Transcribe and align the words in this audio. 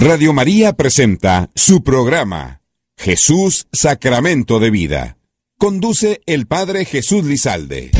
Radio 0.00 0.32
María 0.32 0.74
presenta 0.74 1.50
su 1.56 1.82
programa 1.82 2.60
Jesús 2.96 3.66
Sacramento 3.72 4.60
de 4.60 4.70
Vida. 4.70 5.18
Conduce 5.58 6.20
el 6.26 6.46
Padre 6.46 6.84
Jesús 6.84 7.24
Lizalde. 7.24 7.90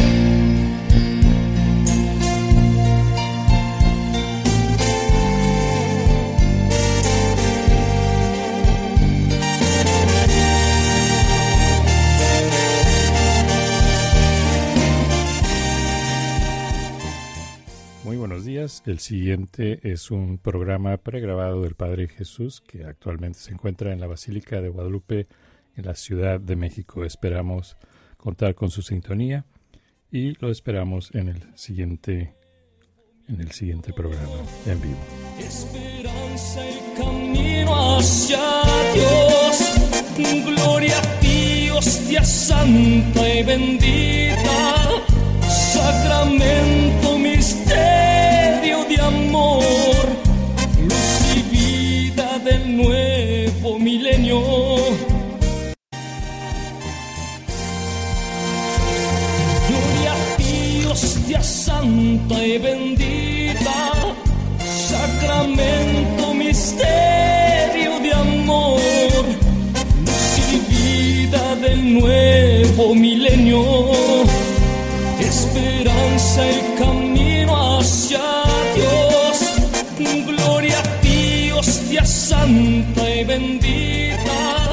El 18.84 18.98
siguiente 18.98 19.80
es 19.82 20.10
un 20.10 20.36
programa 20.36 20.98
pregrabado 20.98 21.62
del 21.62 21.74
Padre 21.74 22.06
Jesús 22.06 22.60
que 22.60 22.84
actualmente 22.84 23.38
se 23.38 23.52
encuentra 23.52 23.94
en 23.94 24.00
la 24.00 24.06
Basílica 24.06 24.60
de 24.60 24.68
Guadalupe 24.68 25.26
en 25.74 25.86
la 25.86 25.94
Ciudad 25.94 26.38
de 26.38 26.54
México. 26.54 27.02
Esperamos 27.02 27.78
contar 28.18 28.54
con 28.54 28.70
su 28.70 28.82
sintonía 28.82 29.46
y 30.12 30.34
lo 30.40 30.50
esperamos 30.50 31.14
en 31.14 31.28
el 31.28 31.56
siguiente 31.56 32.34
en 33.26 33.40
el 33.40 33.52
siguiente 33.52 33.94
programa 33.94 34.36
en 34.66 34.82
vivo. 34.82 34.98
Esperanza 35.38 36.60
y 36.68 37.00
camino 37.00 37.96
hacia 37.96 38.38
Dios. 38.92 40.44
Gloria 40.44 40.98
a 40.98 41.20
Dios, 41.20 42.06
Dios 42.06 42.28
santa 42.28 43.34
y 43.34 43.42
bendita. 43.44 44.90
Sacramento 45.48 47.18
misterio 47.18 48.17
de 48.60 49.00
amor, 49.00 50.04
luz 50.82 51.36
y 51.36 51.42
vida 51.42 52.38
del 52.40 52.76
nuevo 52.76 53.78
milenio. 53.78 54.40
Gloria 59.68 60.12
a 60.12 60.36
Dios, 60.38 61.26
Dios 61.28 61.46
santa 61.46 62.44
y 62.44 62.58
bendita, 62.58 63.92
sacramento, 64.66 66.34
misterio 66.34 68.00
de 68.00 68.12
amor, 68.12 69.24
luz 70.04 70.32
y 70.52 70.60
vida 70.74 71.54
del 71.56 71.94
nuevo 72.00 72.94
milenio, 72.94 73.62
esperanza 75.20 76.50
y 76.50 76.67
santa 82.48 83.14
y 83.14 83.24
bendita, 83.24 84.70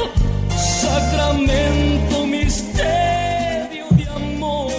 sacramento, 0.55 2.25
misterio 2.25 3.85
de 3.91 4.07
amor, 4.07 4.71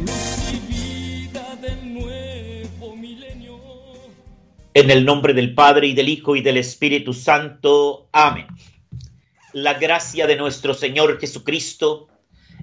luz 0.00 0.52
y 0.54 0.58
vida 0.72 1.56
del 1.60 1.92
nuevo 1.92 2.96
milenio. 2.96 3.60
En 4.72 4.90
el 4.90 5.04
nombre 5.04 5.34
del 5.34 5.54
Padre 5.54 5.88
y 5.88 5.94
del 5.94 6.08
Hijo 6.08 6.36
y 6.36 6.40
del 6.40 6.56
Espíritu 6.56 7.12
Santo. 7.12 8.08
Amén. 8.12 8.46
La 9.52 9.74
gracia 9.74 10.26
de 10.26 10.36
nuestro 10.36 10.72
Señor 10.72 11.20
Jesucristo, 11.20 12.08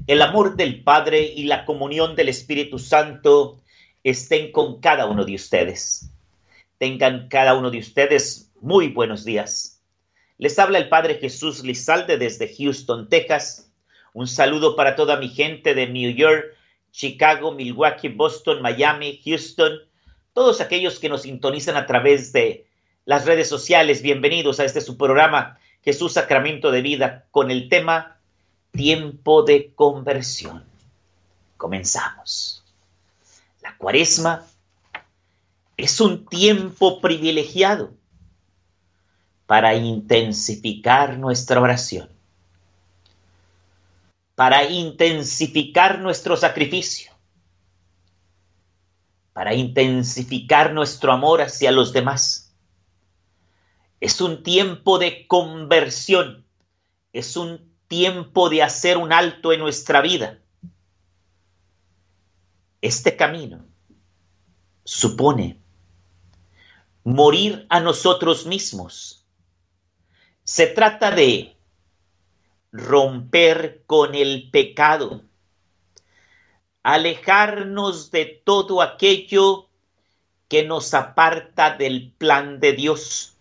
el 0.08 0.24
amor 0.24 0.56
del 0.56 0.84
Padre 0.84 1.22
y 1.22 1.44
la 1.44 1.66
comunión 1.66 2.16
del 2.16 2.30
Espíritu 2.30 2.80
Santo 2.80 3.62
estén 4.04 4.52
con 4.52 4.82
cada 4.82 5.06
uno 5.06 5.26
de 5.26 5.36
ustedes. 5.36 6.12
Tengan 6.80 7.28
cada 7.30 7.54
uno 7.54 7.70
de 7.70 7.78
ustedes 7.78 8.51
muy 8.62 8.90
buenos 8.90 9.26
días. 9.26 9.82
Les 10.38 10.58
habla 10.60 10.78
el 10.78 10.88
Padre 10.88 11.16
Jesús 11.16 11.64
Lizalde 11.64 12.18
desde 12.18 12.54
Houston, 12.56 13.10
Texas. 13.10 13.72
Un 14.14 14.28
saludo 14.28 14.76
para 14.76 14.96
toda 14.96 15.18
mi 15.18 15.30
gente 15.30 15.74
de 15.74 15.88
New 15.88 16.12
York, 16.12 16.46
Chicago, 16.92 17.52
Milwaukee, 17.52 18.10
Boston, 18.10 18.62
Miami, 18.62 19.20
Houston, 19.26 19.80
todos 20.34 20.62
aquellos 20.62 21.00
que 21.00 21.10
nos 21.10 21.24
sintonizan 21.24 21.76
a 21.76 21.88
través 21.88 22.34
de 22.34 22.68
las 23.06 23.26
redes 23.26 23.50
sociales. 23.50 24.04
Bienvenidos 24.04 24.60
a 24.60 24.66
este 24.66 24.82
su 24.82 24.96
programa 24.96 25.58
Jesús 25.84 26.14
Sacramento 26.14 26.70
de 26.70 26.84
Vida 26.84 27.26
con 27.32 27.50
el 27.50 27.68
tema 27.68 28.18
Tiempo 28.72 29.44
de 29.44 29.74
conversión. 29.74 30.64
Comenzamos. 31.58 32.64
La 33.62 33.76
cuaresma 33.78 34.46
es 35.78 36.00
un 36.00 36.26
tiempo 36.28 37.02
privilegiado 37.02 38.01
para 39.52 39.76
intensificar 39.76 41.18
nuestra 41.18 41.60
oración, 41.60 42.10
para 44.34 44.64
intensificar 44.64 46.00
nuestro 46.00 46.38
sacrificio, 46.38 47.12
para 49.34 49.54
intensificar 49.54 50.72
nuestro 50.72 51.12
amor 51.12 51.42
hacia 51.42 51.70
los 51.74 51.92
demás. 51.92 52.56
Es 54.00 54.22
un 54.22 54.42
tiempo 54.42 55.00
de 55.00 55.28
conversión, 55.28 56.46
es 57.12 57.36
un 57.36 57.76
tiempo 57.90 58.48
de 58.48 58.64
hacer 58.64 58.96
un 58.96 59.12
alto 59.12 59.52
en 59.52 59.60
nuestra 59.60 60.00
vida. 60.00 60.40
Este 62.80 63.18
camino 63.18 63.66
supone 64.86 65.60
morir 67.04 67.66
a 67.70 67.82
nosotros 67.82 68.46
mismos 68.46 69.21
se 70.44 70.68
trata 70.68 71.12
de 71.12 71.56
romper 72.72 73.84
con 73.86 74.16
el 74.16 74.50
pecado, 74.50 75.24
alejarnos 76.84 78.12
de 78.12 78.42
todo 78.44 78.82
aquello 78.82 79.70
que 80.48 80.64
nos 80.66 80.94
aparta 80.94 81.76
del 81.78 82.12
plan 82.18 82.60
de 82.60 82.74
Dios. 82.74 83.38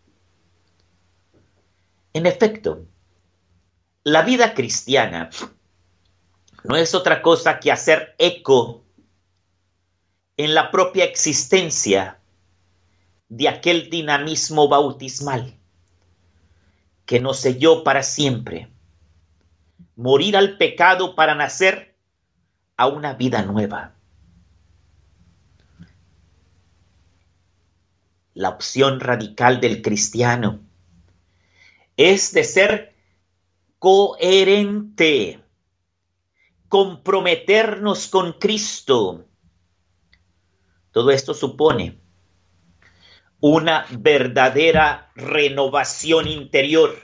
En 2.12 2.26
efecto, 2.26 2.86
la 4.04 4.22
vida 4.22 4.54
cristiana 4.54 5.30
no 6.64 6.76
es 6.76 6.94
otra 6.94 7.22
cosa 7.22 7.60
que 7.60 7.72
hacer 7.72 8.14
eco 8.18 8.84
en 10.36 10.54
la 10.54 10.70
propia 10.70 11.04
existencia 11.04 12.20
de 13.28 13.48
aquel 13.48 13.90
dinamismo 13.90 14.68
bautismal 14.68 15.59
que 17.10 17.18
nos 17.18 17.40
selló 17.40 17.82
para 17.82 18.04
siempre. 18.04 18.70
Morir 19.96 20.36
al 20.36 20.58
pecado 20.58 21.16
para 21.16 21.34
nacer 21.34 21.96
a 22.76 22.86
una 22.86 23.14
vida 23.14 23.42
nueva. 23.42 23.96
La 28.32 28.50
opción 28.50 29.00
radical 29.00 29.60
del 29.60 29.82
cristiano 29.82 30.60
es 31.96 32.32
de 32.32 32.44
ser 32.44 32.94
coherente, 33.80 35.42
comprometernos 36.68 38.06
con 38.06 38.34
Cristo. 38.34 39.26
Todo 40.92 41.10
esto 41.10 41.34
supone 41.34 41.99
una 43.40 43.86
verdadera 43.90 45.10
renovación 45.14 46.28
interior, 46.28 46.94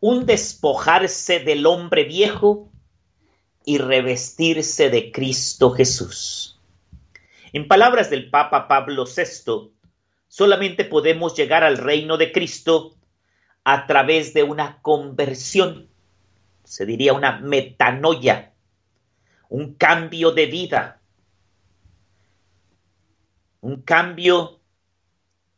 un 0.00 0.24
despojarse 0.24 1.40
del 1.40 1.66
hombre 1.66 2.04
viejo 2.04 2.70
y 3.64 3.78
revestirse 3.78 4.88
de 4.88 5.12
Cristo 5.12 5.70
Jesús. 5.72 6.58
En 7.52 7.68
palabras 7.68 8.10
del 8.10 8.30
Papa 8.30 8.68
Pablo 8.68 9.04
VI, 9.04 9.70
solamente 10.28 10.84
podemos 10.84 11.36
llegar 11.36 11.62
al 11.62 11.78
reino 11.78 12.16
de 12.16 12.32
Cristo 12.32 12.94
a 13.64 13.86
través 13.86 14.32
de 14.32 14.44
una 14.44 14.80
conversión, 14.80 15.88
se 16.64 16.86
diría 16.86 17.12
una 17.12 17.40
metanoia, 17.40 18.52
un 19.48 19.74
cambio 19.74 20.30
de 20.32 20.46
vida, 20.46 21.00
un 23.60 23.82
cambio 23.82 24.60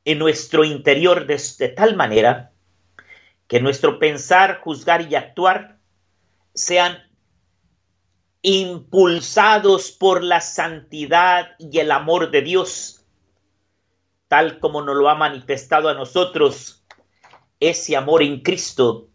en 0.09 0.19
nuestro 0.19 0.65
interior 0.65 1.27
de, 1.27 1.69
tal 1.77 1.95
manera 1.95 2.51
que 3.47 3.61
nuestro 3.61 3.99
pensar, 3.99 4.61
juzgar 4.63 5.03
y 5.03 5.15
actuar 5.17 5.81
sean 6.55 6.97
impulsados 8.41 9.91
por 9.91 10.25
la 10.25 10.41
santidad 10.41 11.51
y 11.59 11.79
el 11.79 11.91
amor 11.91 12.31
de 12.31 12.41
Dios, 12.41 13.05
tal 14.29 14.61
como 14.61 14.81
nos 14.81 14.97
lo 14.97 15.11
ha 15.11 15.15
manifestado 15.15 15.91
a 15.91 15.95
nosotros 15.95 16.83
ese 17.61 17.95
amor 17.95 18.23
en 18.23 18.41
Cristo 18.41 19.11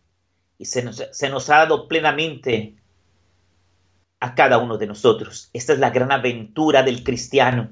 y 0.59 0.65
se 0.65 0.83
nos, 0.83 1.03
se 1.11 1.29
nos 1.31 1.49
ha 1.49 1.57
dado 1.57 1.87
plenamente 1.87 2.75
a 4.19 4.35
cada 4.35 4.59
uno 4.59 4.77
de 4.77 4.85
nosotros. 4.85 5.49
Esta 5.53 5.73
es 5.73 5.79
la 5.79 5.89
gran 5.89 6.11
aventura 6.11 6.83
del 6.83 7.03
cristiano 7.03 7.71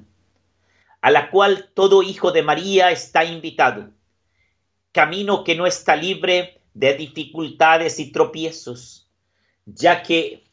a 1.02 1.10
la 1.10 1.30
cual 1.30 1.70
todo 1.74 2.02
hijo 2.02 2.30
de 2.32 2.42
María 2.42 2.90
está 2.90 3.24
invitado. 3.24 3.90
camino 4.92 5.42
que 5.42 5.54
no 5.54 5.66
está 5.66 5.96
libre 5.96 6.60
de 6.74 6.94
dificultades 6.94 7.98
y 7.98 8.12
tropiezos, 8.12 9.08
ya 9.64 10.02
que 10.02 10.44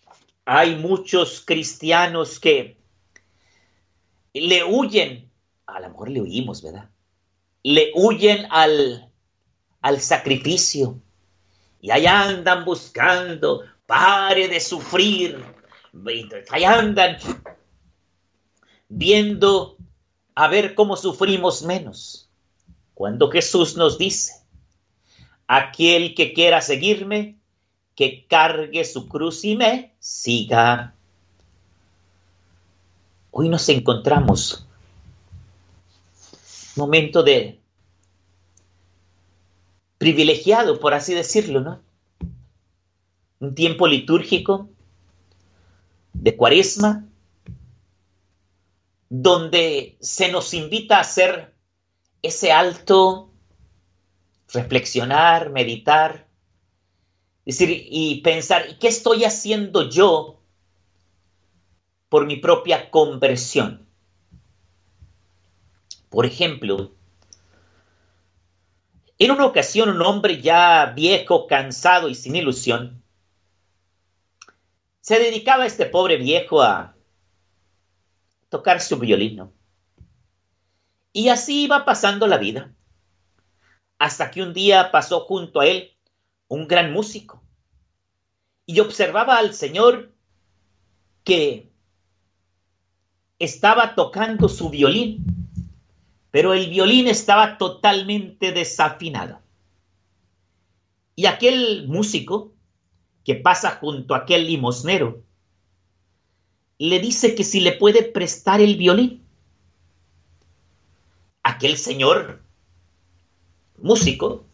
hay 0.45 0.75
muchos 0.75 1.41
cristianos 1.45 2.39
que 2.39 2.77
le 4.33 4.63
huyen, 4.63 5.29
a 5.65 5.81
lo 5.81 5.89
mejor 5.89 6.09
le 6.09 6.21
huimos, 6.21 6.63
¿verdad? 6.63 6.89
Le 7.63 7.91
huyen 7.93 8.47
al, 8.49 9.11
al 9.81 9.99
sacrificio 9.99 11.01
y 11.81 11.91
allá 11.91 12.29
andan 12.29 12.63
buscando, 12.63 13.63
pare 13.85 14.47
de 14.47 14.59
sufrir, 14.61 15.43
allá 16.49 16.79
andan 16.79 17.17
viendo 18.87 19.78
a 20.39 20.47
ver 20.47 20.73
cómo 20.73 20.95
sufrimos 20.95 21.63
menos. 21.63 22.29
Cuando 22.93 23.29
Jesús 23.29 23.75
nos 23.75 23.97
dice, 23.97 24.41
aquel 25.47 26.15
que 26.15 26.31
quiera 26.31 26.61
seguirme, 26.61 27.35
que 27.93 28.25
cargue 28.25 28.85
su 28.85 29.09
cruz 29.09 29.43
y 29.43 29.57
me 29.57 29.93
siga. 29.99 30.95
Hoy 33.31 33.49
nos 33.49 33.67
encontramos 33.67 34.65
momento 36.77 37.21
de 37.21 37.59
privilegiado, 39.97 40.79
por 40.79 40.93
así 40.93 41.13
decirlo, 41.13 41.59
¿no? 41.59 41.81
Un 43.41 43.55
tiempo 43.55 43.87
litúrgico 43.87 44.69
de 46.13 46.37
cuaresma, 46.37 47.08
donde 49.09 49.97
se 49.99 50.31
nos 50.31 50.53
invita 50.53 50.97
a 50.97 51.01
hacer 51.01 51.55
ese 52.21 52.51
alto, 52.51 53.33
reflexionar, 54.53 55.49
meditar, 55.49 56.27
decir, 57.45 57.69
y 57.89 58.21
pensar, 58.21 58.69
¿y 58.69 58.75
qué 58.75 58.87
estoy 58.87 59.23
haciendo 59.23 59.89
yo 59.89 60.41
por 62.07 62.27
mi 62.27 62.35
propia 62.35 62.91
conversión? 62.91 63.87
Por 66.09 66.25
ejemplo, 66.25 66.91
en 69.17 69.31
una 69.31 69.45
ocasión 69.45 69.89
un 69.89 70.01
hombre 70.01 70.41
ya 70.41 70.93
viejo, 70.95 71.47
cansado 71.47 72.09
y 72.09 72.15
sin 72.15 72.35
ilusión, 72.35 73.03
se 75.01 75.19
dedicaba 75.19 75.63
a 75.63 75.67
este 75.67 75.85
pobre 75.87 76.17
viejo 76.17 76.61
a 76.61 76.95
tocar 78.49 78.81
su 78.81 78.97
violino. 78.97 79.53
Y 81.13 81.29
así 81.29 81.63
iba 81.63 81.85
pasando 81.85 82.27
la 82.27 82.37
vida, 82.37 82.73
hasta 83.97 84.31
que 84.31 84.41
un 84.41 84.53
día 84.53 84.91
pasó 84.91 85.21
junto 85.21 85.59
a 85.59 85.65
él 85.65 85.91
un 86.47 86.67
gran 86.67 86.91
músico 86.91 87.43
y 88.65 88.79
observaba 88.79 89.37
al 89.37 89.53
Señor 89.53 90.13
que 91.23 91.71
estaba 93.39 93.95
tocando 93.95 94.49
su 94.49 94.69
violín, 94.69 95.25
pero 96.31 96.53
el 96.53 96.69
violín 96.69 97.07
estaba 97.07 97.57
totalmente 97.57 98.51
desafinado. 98.51 99.41
Y 101.15 101.25
aquel 101.25 101.87
músico 101.87 102.53
que 103.23 103.35
pasa 103.35 103.71
junto 103.71 104.13
a 104.13 104.19
aquel 104.19 104.45
limosnero 104.45 105.23
le 106.79 106.99
dice 106.99 107.35
que 107.35 107.43
si 107.43 107.59
le 107.59 107.73
puede 107.73 108.03
prestar 108.03 108.61
el 108.61 108.77
violín. 108.77 109.21
Aquel 111.43 111.77
señor 111.77 112.41
músico 113.77 114.45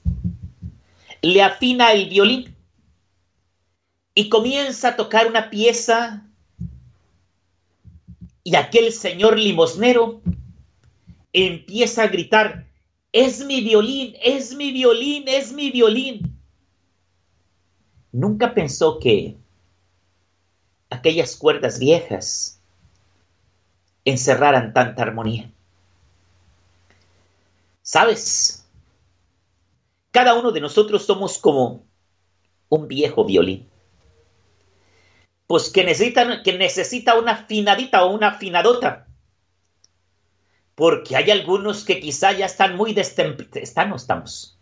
le 1.22 1.42
afina 1.42 1.92
el 1.92 2.10
violín 2.10 2.56
y 4.14 4.30
comienza 4.30 4.90
a 4.90 4.96
tocar 4.96 5.28
una 5.28 5.50
pieza 5.50 6.28
y 8.44 8.56
aquel 8.56 8.92
señor 8.92 9.38
limosnero 9.38 10.22
empieza 11.34 12.04
a 12.04 12.08
gritar, 12.08 12.68
es 13.12 13.46
mi 13.46 13.62
violín, 13.62 14.16
es 14.22 14.56
mi 14.56 14.72
violín, 14.72 15.26
es 15.28 15.52
mi 15.52 15.72
violín. 15.72 16.40
Nunca 18.12 18.54
pensó 18.54 19.00
que 19.00 19.36
aquellas 20.90 21.36
cuerdas 21.36 21.80
viejas 21.80 22.62
encerraran 24.06 24.74
tanta 24.74 25.02
armonía. 25.02 25.52
¿Sabes? 27.82 28.68
Cada 30.12 30.36
uno 30.36 30.52
de 30.52 30.62
nosotros 30.62 31.06
somos 31.06 31.38
como 31.38 31.86
un 32.70 32.88
viejo 32.88 33.26
violín. 33.26 33.70
Pues 35.48 35.70
que 35.70 35.84
necesita, 35.84 36.42
que 36.42 36.58
necesita 36.58 37.20
una 37.20 37.34
afinadita 37.34 38.04
o 38.04 38.14
una 38.14 38.30
afinadota. 38.30 39.08
Porque 40.74 41.16
hay 41.16 41.32
algunos 41.32 41.86
que 41.86 42.00
quizá 42.00 42.32
ya 42.32 42.48
están 42.48 42.76
muy 42.76 42.94
destemplados. 42.94 43.56
Están, 43.56 43.90
no 43.90 43.96
estamos. 43.96 44.60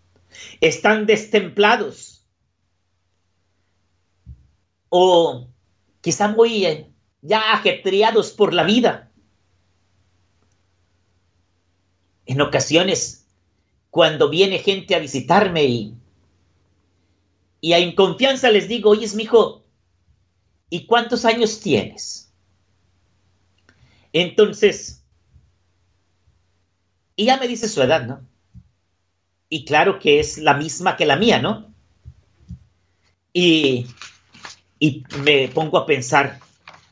Están 0.60 1.06
destemplados. 1.06 2.25
O 4.90 5.52
quizá 6.03 6.27
muy 6.27 6.65
eh, 6.65 6.91
ya 7.21 7.53
ajetreados 7.53 8.31
por 8.31 8.53
la 8.53 8.63
vida. 8.63 9.09
En 12.25 12.41
ocasiones, 12.41 13.25
cuando 13.89 14.29
viene 14.29 14.59
gente 14.59 14.95
a 14.95 15.00
visitarme 15.00 15.63
y, 15.63 15.95
y 17.61 17.73
en 17.73 17.95
confianza 17.95 18.51
les 18.51 18.67
digo, 18.67 18.89
oye, 18.89 19.07
mi 19.15 19.23
hijo, 19.23 19.63
¿y 20.69 20.85
cuántos 20.85 21.23
años 21.23 21.61
tienes? 21.61 22.33
Entonces, 24.11 25.05
y 27.15 27.25
ya 27.25 27.38
me 27.38 27.47
dice 27.47 27.69
su 27.69 27.81
edad, 27.81 28.05
¿no? 28.05 28.27
Y 29.47 29.63
claro 29.63 30.00
que 30.00 30.19
es 30.19 30.38
la 30.38 30.55
misma 30.55 30.97
que 30.97 31.05
la 31.05 31.15
mía, 31.15 31.41
¿no? 31.41 31.73
Y 33.31 33.88
y 34.83 35.01
me 35.24 35.47
pongo 35.47 35.77
a 35.77 35.85
pensar, 35.85 36.39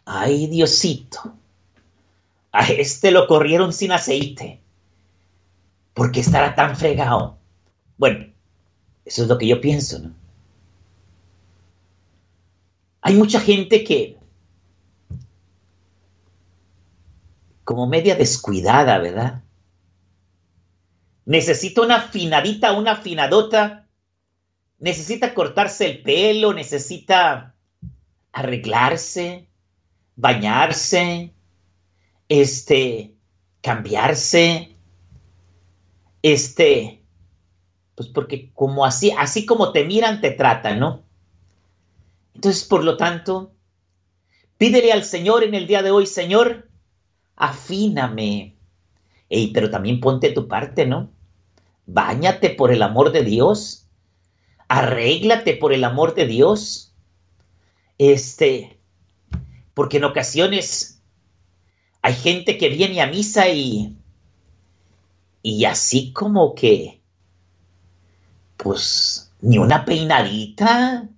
ay 0.06 0.48
Diosito, 0.48 1.36
a 2.54 2.66
este 2.68 3.12
lo 3.12 3.28
corrieron 3.28 3.74
sin 3.74 3.92
aceite. 3.92 4.62
¿Por 5.94 6.10
qué 6.14 6.22
estará 6.22 6.56
tan 6.56 6.78
fregado? 6.78 7.38
Bueno, 7.98 8.32
eso 9.04 9.24
es 9.24 9.28
lo 9.28 9.38
que 9.38 9.46
yo 9.46 9.60
pienso, 9.60 10.00
¿no? 10.00 10.14
Hay 13.02 13.16
mucha 13.16 13.42
gente 13.42 13.84
que, 13.84 14.18
como 17.66 17.88
media 17.88 18.16
descuidada, 18.16 19.00
¿verdad? 19.00 19.44
Necesita 21.26 21.82
una 21.82 21.98
afinadita, 21.98 22.72
una 22.72 22.94
afinadota, 22.94 23.86
necesita 24.80 25.34
cortarse 25.34 25.88
el 25.88 26.02
pelo, 26.04 26.54
necesita 26.54 27.52
arreglarse, 28.32 29.48
bañarse, 30.16 31.34
este, 32.30 33.16
cambiarse, 33.62 34.76
este, 36.22 37.04
pues 37.96 38.10
porque 38.10 38.52
como 38.54 38.86
así, 38.86 39.12
así 39.18 39.46
como 39.46 39.72
te 39.72 39.84
miran, 39.84 40.22
te 40.22 40.32
tratan, 40.32 40.80
¿no? 40.80 41.04
Entonces, 42.34 42.64
por 42.64 42.84
lo 42.84 42.98
tanto, 42.98 43.54
pídele 44.58 44.92
al 44.92 45.04
Señor 45.04 45.44
en 45.44 45.54
el 45.54 45.68
día 45.68 45.84
de 45.84 45.92
hoy, 45.92 46.08
Señor, 46.08 46.70
afíname. 47.36 48.56
Pero 49.54 49.70
también 49.70 50.00
ponte 50.00 50.32
tu 50.32 50.48
parte, 50.48 50.86
¿no? 50.86 51.12
Báñate 51.86 52.50
por 52.52 52.72
el 52.72 52.82
amor 52.82 53.12
de 53.12 53.24
Dios. 53.24 53.88
Arréglate 54.68 55.56
por 55.56 55.74
el 55.74 55.84
amor 55.84 56.16
de 56.16 56.26
Dios. 56.26 56.91
Este, 58.02 58.80
porque 59.76 59.98
en 59.98 60.06
ocasiones 60.06 61.04
hay 62.02 62.16
gente 62.16 62.58
que 62.58 62.70
viene 62.70 63.00
a 63.00 63.06
misa 63.06 63.48
y, 63.50 63.96
y 65.44 65.66
así 65.66 66.12
como 66.12 66.56
que, 66.56 67.00
pues, 68.58 69.32
ni 69.42 69.60
una 69.60 69.86
peinadita. 69.86 71.10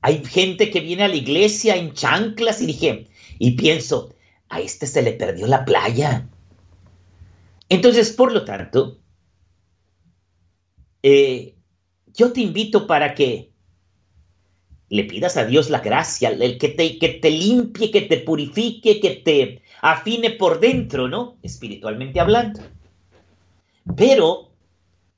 Hay 0.00 0.24
gente 0.24 0.70
que 0.70 0.78
viene 0.78 1.02
a 1.02 1.08
la 1.08 1.16
iglesia 1.16 1.74
en 1.74 1.92
chanclas 1.92 2.60
y 2.60 2.66
dije, 2.66 3.08
y 3.40 3.56
pienso, 3.56 4.14
a 4.48 4.60
este 4.60 4.86
se 4.86 5.02
le 5.02 5.14
perdió 5.14 5.48
la 5.48 5.64
playa. 5.64 6.28
Entonces, 7.68 8.12
por 8.12 8.30
lo 8.30 8.44
tanto, 8.44 9.00
eh, 11.02 11.56
yo 12.14 12.32
te 12.32 12.42
invito 12.42 12.86
para 12.86 13.12
que 13.16 13.49
le 14.90 15.04
pidas 15.04 15.36
a 15.36 15.44
Dios 15.44 15.70
la 15.70 15.78
gracia, 15.78 16.30
el 16.30 16.58
que 16.58 16.68
te, 16.68 16.98
que 16.98 17.08
te 17.08 17.30
limpie, 17.30 17.92
que 17.92 18.02
te 18.02 18.18
purifique, 18.18 19.00
que 19.00 19.10
te 19.10 19.62
afine 19.80 20.30
por 20.30 20.58
dentro, 20.58 21.08
¿no? 21.08 21.36
Espiritualmente 21.42 22.18
hablando. 22.18 22.60
Pero 23.96 24.50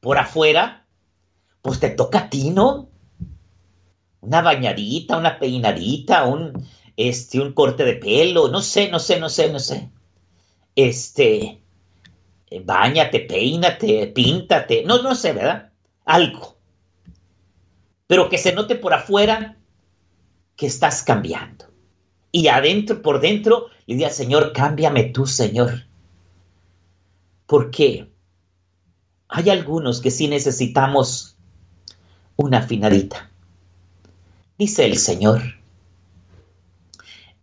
por 0.00 0.18
afuera, 0.18 0.84
pues 1.62 1.80
te 1.80 1.88
toca 1.88 2.18
a 2.18 2.30
ti, 2.30 2.50
¿no? 2.50 2.90
Una 4.20 4.42
bañadita, 4.42 5.16
una 5.16 5.38
peinadita, 5.38 6.26
un, 6.26 6.68
este, 6.98 7.40
un 7.40 7.54
corte 7.54 7.86
de 7.86 7.94
pelo, 7.94 8.48
no 8.48 8.60
sé, 8.60 8.90
no 8.90 8.98
sé, 8.98 9.18
no 9.18 9.30
sé, 9.30 9.50
no 9.50 9.58
sé. 9.58 9.88
Este, 10.76 11.62
bañate, 12.62 13.20
peínate, 13.20 14.06
píntate, 14.08 14.84
no, 14.84 15.00
no 15.00 15.14
sé, 15.14 15.32
¿verdad? 15.32 15.70
Algo. 16.04 16.58
Pero 18.06 18.28
que 18.28 18.36
se 18.36 18.52
note 18.52 18.74
por 18.74 18.92
afuera 18.92 19.56
que 20.56 20.66
estás 20.66 21.02
cambiando. 21.02 21.66
Y 22.30 22.49
adentro, 22.49 23.02
por 23.02 23.21
dentro, 23.21 23.68
le 23.87 23.97
diga, 23.97 24.11
Señor, 24.11 24.52
cámbiame 24.52 25.04
tú, 25.04 25.26
Señor. 25.26 25.87
Porque 27.47 28.11
hay 29.28 29.50
algunos 29.50 30.00
que 30.00 30.11
sí 30.11 30.28
necesitamos 30.28 31.37
una 32.37 32.59
afinadita. 32.59 33.30
Dice 34.59 34.85
el 34.85 34.97
Señor, 34.97 35.42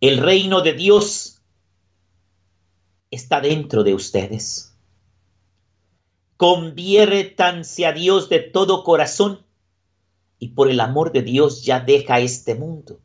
el 0.01 0.17
reino 0.19 0.61
de 0.61 0.73
Dios 0.73 1.41
está 3.11 3.41
dentro 3.41 3.83
de 3.83 3.93
ustedes. 3.93 4.75
Conviértanse 6.37 7.85
a 7.85 7.91
Dios 7.91 8.29
de 8.29 8.39
todo 8.39 8.83
corazón 8.83 9.45
y 10.39 10.49
por 10.49 10.69
el 10.69 10.79
amor 10.79 11.11
de 11.11 11.21
Dios 11.21 11.63
ya 11.63 11.81
deja 11.81 12.19
este 12.19 12.55
mundo. 12.55 13.01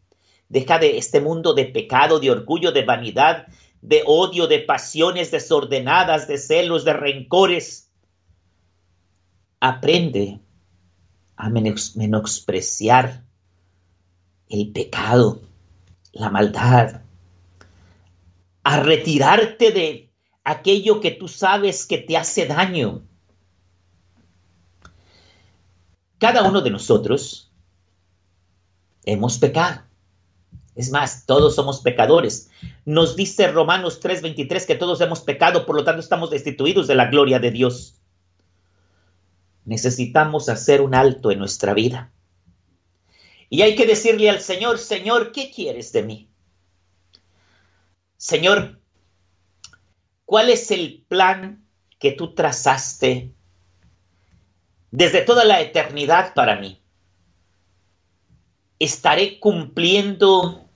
Deja 0.48 0.78
de 0.78 0.98
este 0.98 1.20
mundo 1.20 1.52
de 1.52 1.66
pecado, 1.66 2.20
de 2.20 2.30
orgullo, 2.30 2.70
de 2.70 2.84
vanidad, 2.84 3.48
de 3.82 4.02
odio, 4.06 4.46
de 4.46 4.60
pasiones 4.60 5.30
desordenadas, 5.30 6.28
de 6.28 6.38
celos, 6.38 6.84
de 6.84 6.92
rencores. 6.92 7.90
Aprende 9.58 10.40
a 11.36 11.50
menospreciar 11.50 13.24
el 14.48 14.72
pecado, 14.72 15.42
la 16.12 16.30
maldad, 16.30 17.02
a 18.62 18.80
retirarte 18.80 19.72
de 19.72 20.10
aquello 20.44 21.00
que 21.00 21.10
tú 21.10 21.26
sabes 21.26 21.84
que 21.84 21.98
te 21.98 22.16
hace 22.16 22.46
daño. 22.46 23.02
Cada 26.24 26.42
uno 26.42 26.62
de 26.62 26.70
nosotros 26.70 27.52
hemos 29.04 29.36
pecado. 29.36 29.82
Es 30.74 30.90
más, 30.90 31.26
todos 31.26 31.54
somos 31.54 31.82
pecadores. 31.82 32.48
Nos 32.86 33.14
dice 33.14 33.48
Romanos 33.48 34.00
3:23 34.00 34.64
que 34.64 34.74
todos 34.74 35.02
hemos 35.02 35.20
pecado, 35.20 35.66
por 35.66 35.76
lo 35.76 35.84
tanto 35.84 36.00
estamos 36.00 36.30
destituidos 36.30 36.86
de 36.86 36.94
la 36.94 37.10
gloria 37.10 37.40
de 37.40 37.50
Dios. 37.50 38.00
Necesitamos 39.66 40.48
hacer 40.48 40.80
un 40.80 40.94
alto 40.94 41.30
en 41.30 41.40
nuestra 41.40 41.74
vida. 41.74 42.10
Y 43.50 43.60
hay 43.60 43.76
que 43.76 43.84
decirle 43.84 44.30
al 44.30 44.40
Señor, 44.40 44.78
Señor, 44.78 45.30
¿qué 45.30 45.50
quieres 45.50 45.92
de 45.92 46.04
mí? 46.04 46.30
Señor, 48.16 48.80
¿cuál 50.24 50.48
es 50.48 50.70
el 50.70 51.04
plan 51.06 51.66
que 51.98 52.12
tú 52.12 52.32
trazaste 52.32 53.34
desde 54.94 55.22
toda 55.22 55.44
la 55.44 55.60
eternidad 55.60 56.34
para 56.34 56.54
mí? 56.54 56.80
¿Estaré 58.78 59.40
cumpliendo 59.40 60.68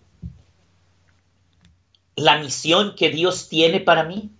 la 2.16 2.38
misión 2.38 2.96
que 2.96 3.10
Dios 3.10 3.48
tiene 3.48 3.78
para 3.78 4.02
mí? 4.02 4.32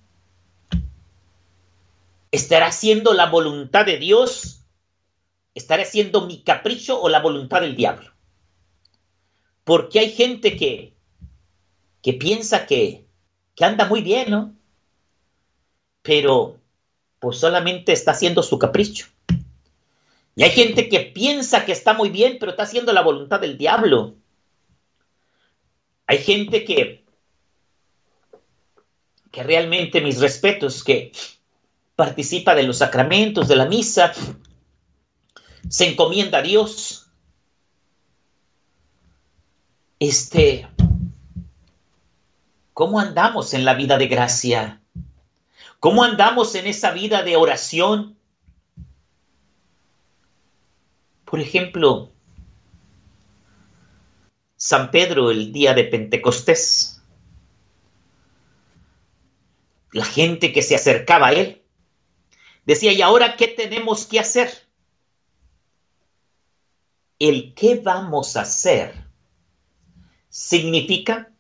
¿Estará 2.32 2.66
haciendo 2.66 3.14
la 3.14 3.26
voluntad 3.26 3.87
de 3.87 3.99
Dios? 3.99 4.64
¿Estaré 5.54 5.85
haciendo 5.85 6.26
mi 6.26 6.42
capricho 6.42 7.00
o 7.00 7.08
la 7.08 7.20
voluntad 7.20 7.61
del 7.61 7.76
diablo? 7.76 8.11
Porque 9.62 10.00
hay 10.00 10.11
gente 10.11 10.56
que, 10.56 10.92
que 12.02 12.14
piensa 12.14 12.66
que, 12.66 13.06
que 13.54 13.64
anda 13.64 13.85
muy 13.85 14.02
bien, 14.02 14.28
¿no? 14.28 14.56
Pero 16.02 16.58
pues 17.20 17.38
solamente 17.38 17.92
está 17.92 18.11
haciendo 18.11 18.42
su 18.42 18.58
capricho. 18.58 19.06
Y 20.38 20.45
hay 20.45 20.50
gente 20.50 20.88
que 20.88 21.00
piensa 21.00 21.64
que 21.64 21.73
está 21.73 21.95
muy 21.95 22.11
bien, 22.11 22.37
pero 22.38 22.52
está 22.52 22.62
haciendo 22.62 22.92
la 22.92 23.02
voluntad 23.02 23.40
del 23.40 23.59
diablo. 23.59 24.14
Hay 26.07 26.18
gente 26.18 26.64
que, 26.64 27.04
que 29.33 29.42
realmente 29.42 30.00
mis 30.00 30.21
respetos, 30.21 30.85
que 30.85 31.11
participa 31.97 32.54
de 32.54 32.62
los 32.62 32.78
sacramentos, 32.78 33.49
de 33.49 33.57
la 33.57 33.66
misa, 33.66 34.12
se 35.68 35.88
encomienda 35.88 36.38
a 36.38 36.42
Dios. 36.42 37.11
Este, 39.99 40.68
¿cómo 42.73 43.00
andamos 43.00 43.54
en 43.54 43.64
la 43.64 43.75
vida 43.75 43.99
de 43.99 44.07
gracia? 44.07 44.80
¿Cómo 45.80 46.04
andamos 46.04 46.54
en 46.54 46.68
esa 46.68 46.92
vida 46.92 47.25
de 47.25 47.35
oración? 47.35 48.17
Por 51.28 51.40
ejemplo, 51.40 52.12
San 54.56 54.90
Pedro 54.90 55.30
el 55.30 55.52
día 55.52 55.75
de 55.75 55.85
Pentecostés. 55.85 57.02
La 59.92 60.06
gente 60.06 60.54
que 60.54 60.62
se 60.62 60.75
acercaba 60.75 61.26
a 61.28 61.35
él 61.35 61.62
decía, 62.64 62.92
¿y 62.92 63.02
ahora 63.02 63.37
qué 63.37 63.49
tenemos 63.49 64.06
que 64.06 64.20
hacer? 64.20 64.50
El 67.18 67.52
qué 67.54 67.75
vamos 67.76 68.37
a 68.37 68.42
hacer 68.42 68.94
significa 70.30 71.30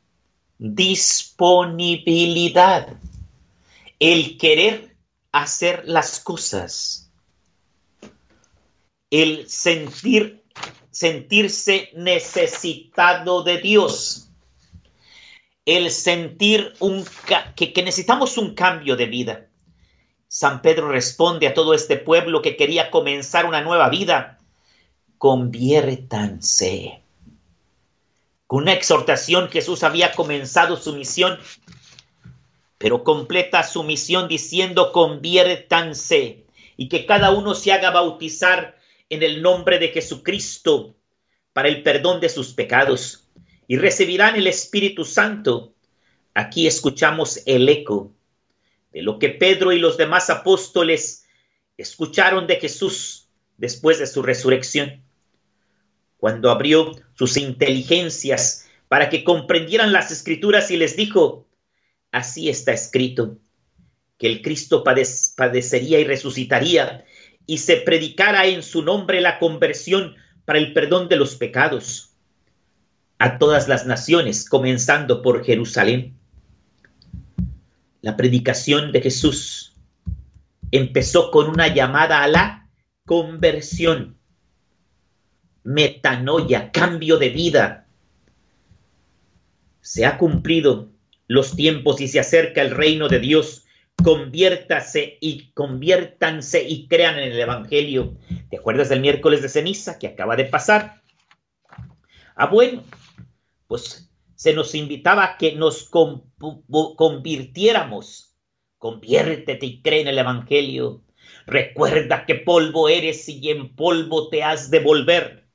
disponibilidad, 0.58 2.98
el 3.98 4.36
querer 4.36 4.94
hacer 5.32 5.84
las 5.86 6.20
cosas 6.20 7.07
el 9.10 9.48
sentir, 9.48 10.42
sentirse 10.90 11.90
necesitado 11.94 13.42
de 13.42 13.58
Dios, 13.58 14.30
el 15.64 15.90
sentir 15.90 16.74
un, 16.80 17.04
que, 17.56 17.72
que 17.72 17.82
necesitamos 17.82 18.38
un 18.38 18.54
cambio 18.54 18.96
de 18.96 19.06
vida. 19.06 19.46
San 20.28 20.60
Pedro 20.60 20.88
responde 20.88 21.46
a 21.46 21.54
todo 21.54 21.72
este 21.72 21.96
pueblo 21.96 22.42
que 22.42 22.56
quería 22.56 22.90
comenzar 22.90 23.46
una 23.46 23.62
nueva 23.62 23.88
vida. 23.88 24.38
Conviértanse. 25.16 27.02
Con 28.46 28.62
una 28.62 28.72
exhortación 28.72 29.48
Jesús 29.48 29.82
había 29.82 30.12
comenzado 30.12 30.76
su 30.76 30.94
misión, 30.94 31.38
pero 32.78 33.04
completa 33.04 33.62
su 33.62 33.82
misión 33.82 34.28
diciendo 34.28 34.92
conviértanse 34.92 36.46
y 36.76 36.88
que 36.88 37.04
cada 37.04 37.30
uno 37.30 37.54
se 37.54 37.72
haga 37.72 37.90
bautizar 37.90 38.77
en 39.10 39.22
el 39.22 39.42
nombre 39.42 39.78
de 39.78 39.88
Jesucristo 39.88 40.96
para 41.52 41.68
el 41.68 41.82
perdón 41.82 42.20
de 42.20 42.28
sus 42.28 42.52
pecados 42.52 43.28
y 43.66 43.76
recibirán 43.76 44.36
el 44.36 44.46
Espíritu 44.46 45.04
Santo. 45.04 45.74
Aquí 46.34 46.66
escuchamos 46.66 47.42
el 47.46 47.68
eco 47.68 48.12
de 48.92 49.02
lo 49.02 49.18
que 49.18 49.30
Pedro 49.30 49.72
y 49.72 49.78
los 49.78 49.96
demás 49.96 50.30
apóstoles 50.30 51.26
escucharon 51.76 52.46
de 52.46 52.56
Jesús 52.56 53.28
después 53.56 53.98
de 53.98 54.06
su 54.06 54.22
resurrección, 54.22 55.02
cuando 56.16 56.50
abrió 56.50 56.92
sus 57.14 57.36
inteligencias 57.36 58.68
para 58.88 59.10
que 59.10 59.24
comprendieran 59.24 59.92
las 59.92 60.10
escrituras 60.10 60.70
y 60.70 60.76
les 60.76 60.96
dijo, 60.96 61.46
así 62.10 62.48
está 62.48 62.72
escrito, 62.72 63.38
que 64.16 64.26
el 64.26 64.42
Cristo 64.42 64.82
padecería 64.82 66.00
y 66.00 66.04
resucitaría 66.04 67.04
y 67.48 67.58
se 67.58 67.78
predicara 67.78 68.46
en 68.46 68.62
su 68.62 68.82
nombre 68.82 69.22
la 69.22 69.38
conversión 69.38 70.14
para 70.44 70.58
el 70.58 70.74
perdón 70.74 71.08
de 71.08 71.16
los 71.16 71.34
pecados 71.34 72.12
a 73.18 73.38
todas 73.38 73.68
las 73.68 73.86
naciones, 73.86 74.46
comenzando 74.46 75.22
por 75.22 75.42
Jerusalén. 75.44 76.14
La 78.02 78.18
predicación 78.18 78.92
de 78.92 79.00
Jesús 79.00 79.72
empezó 80.70 81.30
con 81.30 81.48
una 81.48 81.74
llamada 81.74 82.22
a 82.22 82.28
la 82.28 82.68
conversión, 83.06 84.18
metanoia, 85.64 86.70
cambio 86.70 87.16
de 87.16 87.30
vida. 87.30 87.86
Se 89.80 90.04
ha 90.04 90.18
cumplido 90.18 90.90
los 91.28 91.56
tiempos 91.56 91.98
y 92.02 92.08
se 92.08 92.20
acerca 92.20 92.60
el 92.60 92.72
reino 92.72 93.08
de 93.08 93.20
Dios 93.20 93.64
conviértase 94.02 95.18
y 95.20 95.50
conviértanse 95.52 96.62
y 96.62 96.88
crean 96.88 97.18
en 97.18 97.32
el 97.32 97.40
Evangelio. 97.40 98.16
¿Te 98.50 98.58
acuerdas 98.58 98.88
del 98.88 99.00
miércoles 99.00 99.42
de 99.42 99.48
ceniza 99.48 99.98
que 99.98 100.06
acaba 100.08 100.36
de 100.36 100.44
pasar? 100.44 101.02
Ah, 102.34 102.46
bueno, 102.46 102.84
pues 103.66 104.10
se 104.34 104.54
nos 104.54 104.74
invitaba 104.74 105.24
a 105.24 105.36
que 105.36 105.54
nos 105.56 105.90
convirtiéramos. 106.96 108.36
Conviértete 108.78 109.66
y 109.66 109.82
cree 109.82 110.02
en 110.02 110.08
el 110.08 110.18
Evangelio. 110.18 111.02
Recuerda 111.46 112.24
que 112.24 112.36
polvo 112.36 112.88
eres 112.88 113.28
y 113.28 113.50
en 113.50 113.74
polvo 113.74 114.28
te 114.28 114.44
has 114.44 114.70
de 114.70 114.80
volver. 114.80 115.48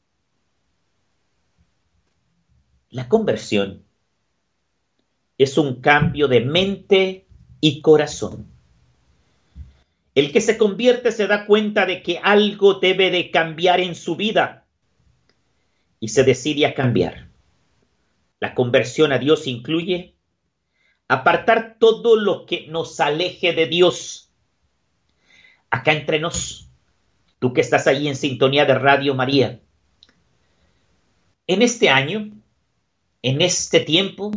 La 2.89 3.07
conversión 3.07 3.85
es 5.37 5.57
un 5.57 5.81
cambio 5.81 6.27
de 6.27 6.41
mente 6.41 7.27
y 7.63 7.79
corazón. 7.79 8.45
El 10.15 10.33
que 10.33 10.41
se 10.41 10.57
convierte 10.57 11.13
se 11.13 11.27
da 11.27 11.45
cuenta 11.45 11.85
de 11.85 12.03
que 12.03 12.19
algo 12.21 12.73
debe 12.73 13.09
de 13.09 13.31
cambiar 13.31 13.79
en 13.79 13.95
su 13.95 14.17
vida 14.17 14.65
y 16.01 16.09
se 16.09 16.25
decide 16.25 16.65
a 16.65 16.73
cambiar. 16.73 17.29
La 18.41 18.53
conversión 18.53 19.13
a 19.13 19.17
Dios 19.17 19.47
incluye 19.47 20.13
apartar 21.07 21.77
todo 21.79 22.17
lo 22.17 22.45
que 22.45 22.67
nos 22.67 22.99
aleje 22.99 23.53
de 23.53 23.67
Dios. 23.67 24.29
Acá 25.69 25.93
entre 25.93 26.19
nos, 26.19 26.67
tú 27.39 27.53
que 27.53 27.61
estás 27.61 27.87
ahí 27.87 28.09
en 28.09 28.17
sintonía 28.17 28.65
de 28.65 28.75
Radio 28.75 29.15
María, 29.15 29.61
en 31.47 31.61
este 31.61 31.89
año, 31.89 32.29
en 33.21 33.41
este 33.41 33.79
tiempo 33.79 34.33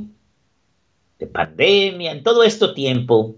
de 1.18 1.26
pandemia, 1.26 2.12
en 2.12 2.22
todo 2.22 2.42
este 2.42 2.68
tiempo, 2.68 3.36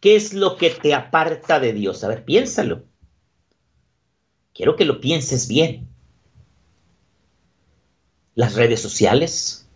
¿qué 0.00 0.16
es 0.16 0.34
lo 0.34 0.56
que 0.56 0.70
te 0.70 0.94
aparta 0.94 1.60
de 1.60 1.72
Dios? 1.72 2.02
A 2.04 2.08
ver, 2.08 2.24
piénsalo. 2.24 2.84
Quiero 4.52 4.76
que 4.76 4.84
lo 4.84 5.00
pienses 5.00 5.48
bien. 5.48 5.88
Las 8.34 8.54
redes 8.54 8.80
sociales, 8.80 9.68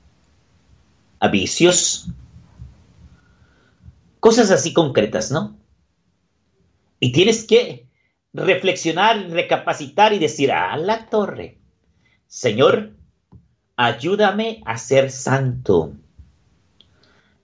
a 1.19 1.29
vicios, 1.29 2.11
Cosas 4.21 4.51
así 4.51 4.75
concretas, 4.75 5.31
¿no? 5.31 5.57
Y 7.01 7.13
tienes 7.13 7.45
que 7.45 7.89
reflexionar, 8.35 9.31
recapacitar 9.31 10.13
y 10.13 10.19
decir, 10.19 10.53
a 10.53 10.77
la 10.77 11.09
torre, 11.09 11.59
Señor, 12.27 12.93
ayúdame 13.77 14.63
a 14.67 14.77
ser 14.77 15.11
santo. 15.11 15.95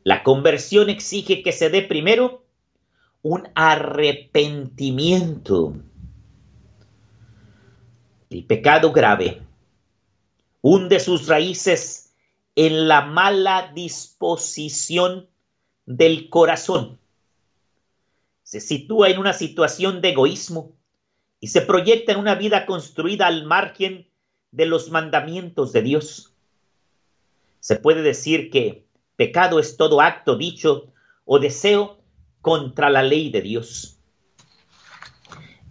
La 0.06 0.22
conversión 0.22 0.88
exige 0.88 1.42
que 1.42 1.50
se 1.50 1.68
dé 1.68 1.82
primero 1.82 2.46
un 3.22 3.48
arrepentimiento. 3.56 5.74
El 8.30 8.44
pecado 8.44 8.92
grave 8.92 9.42
hunde 10.62 11.00
sus 11.00 11.26
raíces 11.26 12.14
en 12.54 12.86
la 12.86 13.00
mala 13.00 13.72
disposición 13.74 15.28
del 15.86 16.30
corazón. 16.30 17.00
Se 18.44 18.60
sitúa 18.60 19.08
en 19.08 19.18
una 19.18 19.32
situación 19.32 20.00
de 20.02 20.10
egoísmo 20.10 20.70
y 21.40 21.48
se 21.48 21.62
proyecta 21.62 22.12
en 22.12 22.20
una 22.20 22.36
vida 22.36 22.64
construida 22.64 23.26
al 23.26 23.44
margen 23.44 24.06
de 24.52 24.66
los 24.66 24.88
mandamientos 24.88 25.72
de 25.72 25.82
Dios. 25.82 26.32
Se 27.58 27.74
puede 27.74 28.02
decir 28.02 28.50
que 28.50 28.85
pecado 29.16 29.58
es 29.58 29.76
todo 29.76 30.00
acto 30.00 30.36
dicho 30.36 30.92
o 31.24 31.38
deseo 31.38 31.98
contra 32.40 32.90
la 32.90 33.02
ley 33.02 33.30
de 33.30 33.42
Dios. 33.42 33.98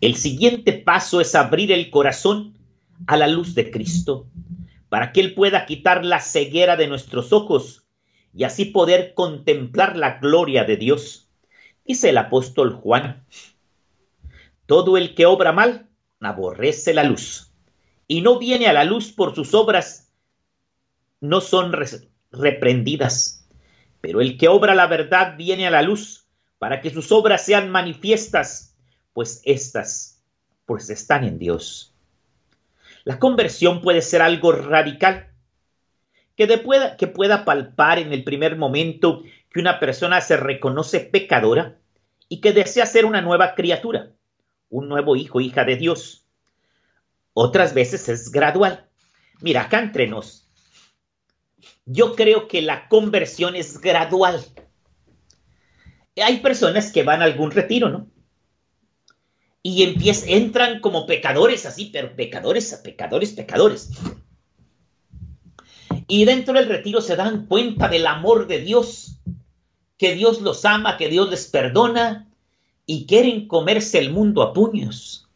El 0.01 0.15
siguiente 0.15 0.73
paso 0.73 1.21
es 1.21 1.35
abrir 1.35 1.71
el 1.71 1.89
corazón 1.89 2.57
a 3.07 3.17
la 3.17 3.27
luz 3.27 3.55
de 3.55 3.71
Cristo, 3.71 4.27
para 4.89 5.11
que 5.11 5.21
Él 5.21 5.33
pueda 5.33 5.65
quitar 5.65 6.03
la 6.03 6.19
ceguera 6.19 6.75
de 6.75 6.87
nuestros 6.87 7.31
ojos 7.33 7.85
y 8.33 8.43
así 8.43 8.65
poder 8.65 9.13
contemplar 9.13 9.95
la 9.95 10.19
gloria 10.19 10.65
de 10.65 10.77
Dios. 10.77 11.29
Dice 11.85 12.09
el 12.09 12.17
apóstol 12.17 12.73
Juan, 12.73 13.25
todo 14.65 14.97
el 14.97 15.15
que 15.15 15.25
obra 15.25 15.53
mal 15.53 15.87
aborrece 16.19 16.93
la 16.93 17.03
luz 17.03 17.51
y 18.07 18.21
no 18.21 18.39
viene 18.39 18.67
a 18.67 18.73
la 18.73 18.83
luz 18.83 19.11
por 19.11 19.35
sus 19.35 19.53
obras, 19.53 20.11
no 21.21 21.41
son 21.41 21.71
reprendidas, 22.37 23.47
pero 24.01 24.21
el 24.21 24.37
que 24.37 24.47
obra 24.47 24.75
la 24.75 24.87
verdad 24.87 25.35
viene 25.37 25.67
a 25.67 25.71
la 25.71 25.81
luz 25.81 26.27
para 26.59 26.81
que 26.81 26.89
sus 26.89 27.11
obras 27.11 27.45
sean 27.45 27.69
manifiestas, 27.69 28.75
pues 29.13 29.41
éstas 29.45 30.15
pues 30.65 30.89
están 30.89 31.23
en 31.23 31.37
Dios. 31.39 31.93
La 33.03 33.19
conversión 33.19 33.81
puede 33.81 34.01
ser 34.01 34.21
algo 34.21 34.51
radical, 34.51 35.31
que, 36.35 36.47
pueda, 36.57 36.97
que 36.97 37.07
pueda 37.07 37.45
palpar 37.45 37.99
en 37.99 38.11
el 38.11 38.23
primer 38.23 38.57
momento 38.57 39.23
que 39.51 39.59
una 39.59 39.79
persona 39.79 40.19
se 40.21 40.37
reconoce 40.37 40.99
pecadora 40.99 41.77
y 42.27 42.41
que 42.41 42.51
desea 42.51 42.85
ser 42.85 43.05
una 43.05 43.21
nueva 43.21 43.55
criatura, 43.55 44.11
un 44.69 44.89
nuevo 44.89 45.15
hijo, 45.15 45.39
hija 45.39 45.63
de 45.63 45.77
Dios. 45.77 46.25
Otras 47.33 47.73
veces 47.73 48.09
es 48.09 48.31
gradual. 48.31 48.87
Mira, 49.41 49.63
acá 49.63 49.79
entre 49.79 50.07
nos, 50.07 50.44
yo 51.85 52.15
creo 52.15 52.47
que 52.47 52.61
la 52.61 52.87
conversión 52.87 53.55
es 53.55 53.79
gradual. 53.79 54.43
Hay 56.23 56.39
personas 56.39 56.91
que 56.91 57.03
van 57.03 57.21
a 57.21 57.25
algún 57.25 57.51
retiro, 57.51 57.89
¿no? 57.89 58.07
Y 59.61 59.83
empiezan, 59.83 60.29
entran 60.29 60.79
como 60.79 61.07
pecadores 61.07 61.65
así, 61.65 61.89
pero 61.91 62.15
pecadores, 62.15 62.73
pecadores, 62.83 63.33
pecadores. 63.33 63.89
Y 66.07 66.25
dentro 66.25 66.53
del 66.53 66.69
retiro 66.69 67.01
se 67.01 67.15
dan 67.15 67.47
cuenta 67.47 67.87
del 67.87 68.05
amor 68.05 68.47
de 68.47 68.59
Dios, 68.59 69.17
que 69.97 70.13
Dios 70.13 70.41
los 70.41 70.65
ama, 70.65 70.97
que 70.97 71.09
Dios 71.09 71.29
les 71.29 71.47
perdona 71.47 72.29
y 72.85 73.05
quieren 73.07 73.47
comerse 73.47 73.97
el 73.97 74.11
mundo 74.11 74.43
a 74.43 74.53
puños. 74.53 75.27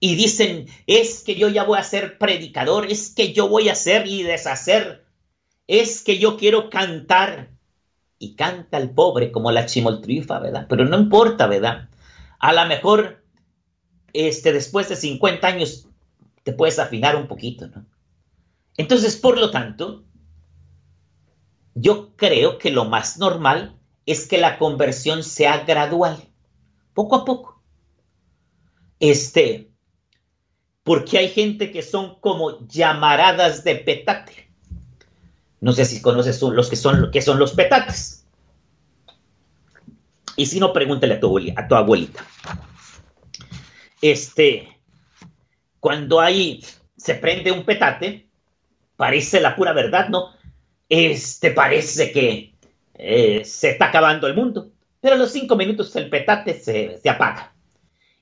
Y 0.00 0.14
dicen, 0.14 0.66
es 0.86 1.22
que 1.24 1.34
yo 1.34 1.48
ya 1.48 1.64
voy 1.64 1.78
a 1.78 1.82
ser 1.82 2.18
predicador, 2.18 2.86
es 2.90 3.10
que 3.10 3.32
yo 3.32 3.48
voy 3.48 3.68
a 3.68 3.72
hacer 3.72 4.06
y 4.06 4.22
deshacer, 4.22 5.04
es 5.68 6.02
que 6.02 6.18
yo 6.18 6.36
quiero 6.36 6.68
cantar. 6.70 7.50
Y 8.20 8.34
canta 8.34 8.78
el 8.78 8.90
pobre 8.90 9.30
como 9.30 9.52
la 9.52 9.66
chimoltrifa, 9.66 10.40
¿verdad? 10.40 10.66
Pero 10.68 10.84
no 10.84 10.98
importa, 10.98 11.46
¿verdad? 11.46 11.88
A 12.40 12.52
lo 12.52 12.66
mejor, 12.66 13.24
este, 14.12 14.52
después 14.52 14.88
de 14.88 14.96
50 14.96 15.46
años, 15.46 15.86
te 16.42 16.52
puedes 16.52 16.80
afinar 16.80 17.14
un 17.14 17.28
poquito, 17.28 17.68
¿no? 17.68 17.86
Entonces, 18.76 19.16
por 19.16 19.38
lo 19.38 19.52
tanto, 19.52 20.04
yo 21.74 22.16
creo 22.16 22.58
que 22.58 22.72
lo 22.72 22.86
más 22.86 23.18
normal 23.18 23.78
es 24.04 24.26
que 24.26 24.38
la 24.38 24.58
conversión 24.58 25.22
sea 25.22 25.64
gradual, 25.64 26.16
poco 26.94 27.14
a 27.14 27.24
poco. 27.24 27.62
Este, 28.98 29.70
porque 30.82 31.18
hay 31.18 31.28
gente 31.28 31.70
que 31.70 31.82
son 31.82 32.18
como 32.18 32.66
llamaradas 32.66 33.62
de 33.62 33.76
petate. 33.76 34.47
No 35.60 35.72
sé 35.72 35.84
si 35.84 36.00
conoces 36.00 36.40
los 36.40 36.68
que 36.68 36.76
son, 36.76 37.10
que 37.10 37.22
son 37.22 37.38
los 37.38 37.52
petates. 37.52 38.26
Y 40.36 40.46
si 40.46 40.60
no, 40.60 40.72
pregúntale 40.72 41.14
a 41.14 41.20
tu, 41.68 41.74
abuelita. 41.74 42.24
Este, 44.00 44.68
cuando 45.80 46.20
ahí 46.20 46.64
se 46.96 47.16
prende 47.16 47.50
un 47.50 47.64
petate, 47.64 48.28
parece 48.96 49.40
la 49.40 49.56
pura 49.56 49.72
verdad, 49.72 50.08
¿no? 50.08 50.32
Este 50.88 51.50
parece 51.50 52.12
que 52.12 52.54
eh, 52.94 53.44
se 53.44 53.70
está 53.70 53.86
acabando 53.86 54.28
el 54.28 54.34
mundo, 54.34 54.70
pero 55.00 55.16
a 55.16 55.18
los 55.18 55.32
cinco 55.32 55.56
minutos 55.56 55.94
el 55.96 56.08
petate 56.08 56.54
se, 56.54 56.98
se 56.98 57.10
apaga. 57.10 57.52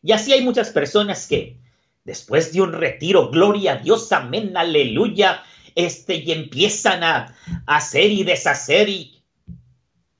Y 0.02 0.12
así 0.12 0.32
hay 0.32 0.42
muchas 0.42 0.70
personas 0.70 1.26
que 1.26 1.58
después 2.04 2.52
de 2.52 2.62
un 2.62 2.72
retiro, 2.72 3.30
gloria 3.30 3.72
a 3.72 3.76
Dios, 3.76 4.10
amén, 4.12 4.56
aleluya, 4.56 5.42
este, 5.76 6.16
y 6.16 6.32
empiezan 6.32 7.04
a, 7.04 7.36
hacer 7.66 8.10
y 8.10 8.24
deshacer 8.24 8.88
y, 8.88 9.22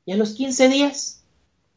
y 0.04 0.12
a 0.12 0.16
los 0.16 0.34
15 0.34 0.68
días 0.68 1.24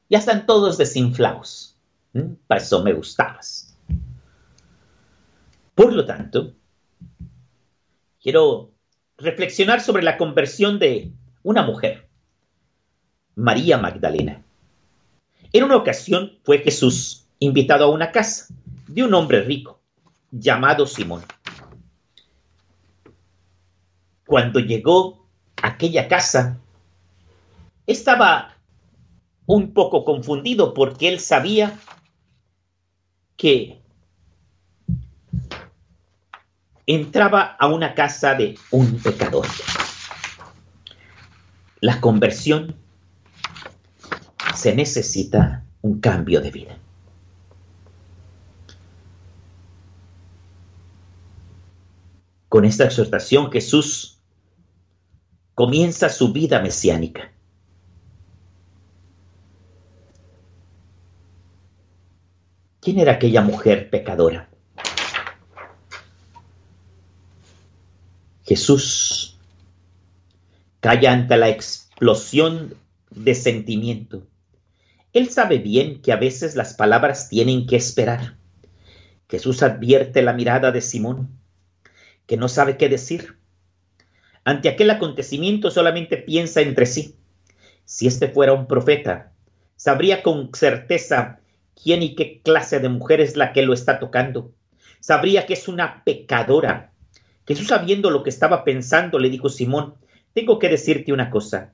ya 0.09 0.19
están 0.19 0.45
todos 0.45 0.77
desinflados. 0.77 1.75
¿Mm? 2.13 2.33
Para 2.45 2.61
eso 2.61 2.83
me 2.83 2.93
gustabas. 2.93 3.75
Por 5.73 5.93
lo 5.93 6.05
tanto, 6.05 6.53
quiero 8.21 8.71
reflexionar 9.17 9.81
sobre 9.81 10.03
la 10.03 10.17
conversión 10.17 10.77
de 10.77 11.11
una 11.41 11.63
mujer, 11.63 12.07
María 13.35 13.77
Magdalena. 13.77 14.43
En 15.53 15.63
una 15.63 15.77
ocasión 15.77 16.33
fue 16.43 16.59
Jesús 16.59 17.25
invitado 17.39 17.85
a 17.85 17.89
una 17.89 18.11
casa 18.11 18.53
de 18.87 19.03
un 19.03 19.13
hombre 19.13 19.41
rico 19.41 19.79
llamado 20.31 20.85
Simón 20.85 21.23
cuando 24.29 24.59
llegó 24.59 25.25
a 25.59 25.69
aquella 25.69 26.07
casa, 26.07 26.59
estaba 27.87 28.53
un 29.47 29.73
poco 29.73 30.05
confundido 30.05 30.75
porque 30.75 31.07
él 31.07 31.19
sabía 31.19 31.79
que 33.37 33.81
entraba 36.85 37.41
a 37.41 37.65
una 37.65 37.95
casa 37.95 38.35
de 38.35 38.55
un 38.69 38.99
pecador. 38.99 39.47
La 41.81 41.99
conversión 41.99 42.75
se 44.53 44.75
necesita 44.75 45.63
un 45.81 45.99
cambio 45.99 46.39
de 46.39 46.51
vida. 46.51 46.77
Con 52.47 52.65
esta 52.65 52.83
exhortación 52.83 53.51
Jesús 53.51 54.18
comienza 55.59 56.07
su 56.07 56.31
vida 56.31 56.61
mesiánica. 56.61 57.33
¿Quién 62.79 62.97
era 62.97 63.11
aquella 63.11 63.41
mujer 63.41 63.89
pecadora? 63.89 64.49
Jesús 68.45 69.37
calla 70.79 71.11
ante 71.11 71.35
la 71.35 71.49
explosión 71.49 72.75
de 73.09 73.35
sentimiento. 73.35 74.25
Él 75.11 75.29
sabe 75.29 75.57
bien 75.57 76.01
que 76.01 76.13
a 76.13 76.15
veces 76.15 76.55
las 76.55 76.73
palabras 76.73 77.27
tienen 77.27 77.67
que 77.67 77.75
esperar. 77.75 78.37
Jesús 79.27 79.61
advierte 79.61 80.21
la 80.21 80.31
mirada 80.31 80.71
de 80.71 80.79
Simón, 80.79 81.37
que 82.27 82.37
no 82.37 82.47
sabe 82.47 82.77
qué 82.77 82.87
decir. 82.87 83.38
Ante 84.49 84.69
aquel 84.69 84.89
acontecimiento 84.89 85.69
solamente 85.69 86.17
piensa 86.17 86.61
entre 86.61 86.85
sí. 86.85 87.15
Si 87.85 88.07
este 88.07 88.29
fuera 88.29 88.53
un 88.53 88.67
profeta, 88.67 89.31
sabría 89.75 90.23
con 90.23 90.49
certeza 90.53 91.39
quién 91.81 92.01
y 92.01 92.15
qué 92.15 92.41
clase 92.41 92.79
de 92.79 92.89
mujer 92.89 93.21
es 93.21 93.35
la 93.35 93.53
que 93.53 93.61
lo 93.61 93.73
está 93.73 93.99
tocando. 93.99 94.51
Sabría 94.99 95.45
que 95.45 95.53
es 95.53 95.67
una 95.67 96.03
pecadora 96.03 96.89
Jesús 97.49 97.69
sabiendo 97.69 98.11
lo 98.11 98.21
que 98.21 98.29
estaba 98.29 98.63
pensando 98.63 99.17
le 99.17 99.27
dijo 99.27 99.49
Simón, 99.49 99.95
tengo 100.33 100.59
que 100.59 100.69
decirte 100.69 101.11
una 101.11 101.31
cosa. 101.31 101.73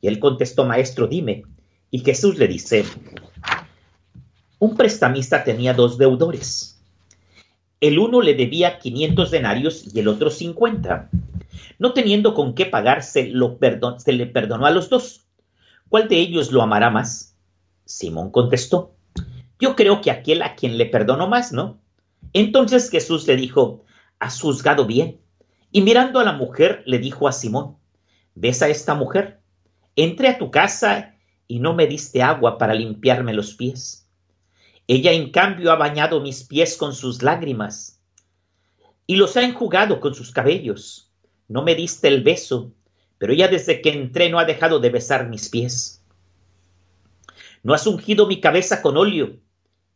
Y 0.00 0.08
él 0.08 0.18
contestó, 0.18 0.64
maestro, 0.64 1.06
dime. 1.06 1.44
Y 1.92 2.00
Jesús 2.00 2.38
le 2.38 2.48
dice, 2.48 2.84
un 4.58 4.76
prestamista 4.76 5.44
tenía 5.44 5.74
dos 5.74 5.96
deudores. 5.96 6.82
El 7.80 8.00
uno 8.00 8.20
le 8.20 8.34
debía 8.34 8.80
500 8.80 9.30
denarios 9.30 9.94
y 9.94 10.00
el 10.00 10.08
otro 10.08 10.28
50. 10.28 11.08
No 11.78 11.92
teniendo 11.92 12.34
con 12.34 12.54
qué 12.54 12.66
pagar, 12.66 13.02
se, 13.02 13.28
lo 13.28 13.58
se 13.98 14.12
le 14.12 14.26
perdonó 14.26 14.66
a 14.66 14.70
los 14.70 14.88
dos. 14.88 15.26
¿Cuál 15.88 16.08
de 16.08 16.18
ellos 16.18 16.52
lo 16.52 16.62
amará 16.62 16.90
más? 16.90 17.36
Simón 17.84 18.30
contestó, 18.30 18.94
yo 19.58 19.76
creo 19.76 20.00
que 20.00 20.10
aquel 20.10 20.42
a 20.42 20.56
quien 20.56 20.78
le 20.78 20.86
perdonó 20.86 21.28
más, 21.28 21.52
¿no? 21.52 21.80
Entonces 22.32 22.90
Jesús 22.90 23.26
le 23.26 23.36
dijo, 23.36 23.84
has 24.18 24.40
juzgado 24.40 24.86
bien. 24.86 25.20
Y 25.70 25.82
mirando 25.82 26.20
a 26.20 26.24
la 26.24 26.32
mujer, 26.32 26.82
le 26.86 26.98
dijo 26.98 27.28
a 27.28 27.32
Simón, 27.32 27.76
¿ves 28.34 28.62
a 28.62 28.68
esta 28.68 28.94
mujer? 28.94 29.40
Entré 29.94 30.28
a 30.28 30.38
tu 30.38 30.50
casa 30.50 31.16
y 31.46 31.60
no 31.60 31.74
me 31.74 31.86
diste 31.86 32.22
agua 32.22 32.58
para 32.58 32.74
limpiarme 32.74 33.34
los 33.34 33.54
pies. 33.54 34.08
Ella 34.86 35.12
en 35.12 35.30
cambio 35.30 35.70
ha 35.70 35.76
bañado 35.76 36.20
mis 36.20 36.44
pies 36.44 36.76
con 36.76 36.94
sus 36.94 37.22
lágrimas 37.22 38.00
y 39.06 39.16
los 39.16 39.36
ha 39.36 39.42
enjugado 39.42 40.00
con 40.00 40.14
sus 40.14 40.32
cabellos. 40.32 41.11
No 41.52 41.60
me 41.62 41.74
diste 41.74 42.08
el 42.08 42.22
beso, 42.22 42.72
pero 43.18 43.34
ella 43.34 43.46
desde 43.46 43.82
que 43.82 43.90
entré 43.90 44.30
no 44.30 44.38
ha 44.38 44.46
dejado 44.46 44.80
de 44.80 44.88
besar 44.88 45.28
mis 45.28 45.50
pies. 45.50 46.02
No 47.62 47.74
has 47.74 47.86
ungido 47.86 48.26
mi 48.26 48.40
cabeza 48.40 48.80
con 48.80 48.96
óleo, 48.96 49.36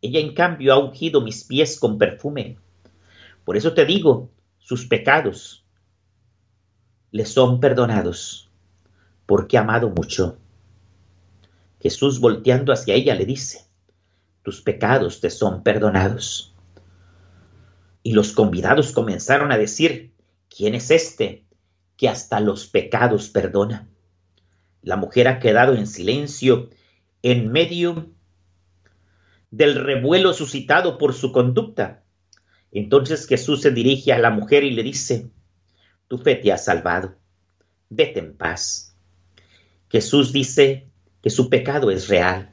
ella 0.03 0.21
en 0.21 0.35
cambio 0.35 0.75
ha 0.75 0.79
ungido 0.79 1.23
mis 1.23 1.45
pies 1.45 1.81
con 1.81 1.97
perfume. 1.97 2.59
Por 3.47 3.57
eso 3.57 3.73
te 3.73 3.87
digo, 3.87 4.29
sus 4.59 4.85
pecados 4.85 5.65
le 7.11 7.25
son 7.25 7.59
perdonados, 7.59 8.51
porque 9.25 9.57
ha 9.57 9.63
amado 9.63 9.89
mucho. 9.89 10.37
Jesús 11.81 12.21
volteando 12.21 12.71
hacia 12.71 12.93
ella 12.93 13.15
le 13.15 13.25
dice, 13.25 13.65
tus 14.43 14.61
pecados 14.61 15.23
te 15.23 15.31
son 15.31 15.63
perdonados. 15.63 16.55
Y 18.03 18.13
los 18.13 18.33
convidados 18.33 18.93
comenzaron 18.93 19.53
a 19.53 19.57
decir, 19.57 20.13
¿quién 20.51 20.75
es 20.75 20.91
este 20.91 21.46
que 21.97 22.09
hasta 22.09 22.41
los 22.41 22.67
pecados 22.67 23.29
perdona? 23.29 23.89
La 24.83 24.97
mujer 24.97 25.29
ha 25.29 25.39
quedado 25.39 25.75
en 25.75 25.87
silencio 25.87 26.71
en 27.23 27.51
medio 27.51 28.11
del 29.51 29.75
revuelo 29.75 30.33
suscitado 30.33 30.99
por 30.99 31.15
su 31.15 31.33
conducta 31.33 32.05
entonces 32.77 33.27
Jesús 33.27 33.63
se 33.63 33.71
dirige 33.71 34.13
a 34.13 34.19
la 34.19 34.31
mujer 34.31 34.63
y 34.63 34.71
le 34.71 34.83
dice, 34.83 35.31
tu 36.09 36.19
fe 36.19 36.35
te 36.35 36.53
ha 36.53 36.59
salvado, 36.59 37.17
vete 37.89 38.21
en 38.21 38.37
paz. 38.37 38.95
Jesús 39.89 40.31
dice 40.31 40.91
que 41.23 41.31
su 41.31 41.49
pecado 41.49 41.91
es 41.91 42.09
real, 42.09 42.53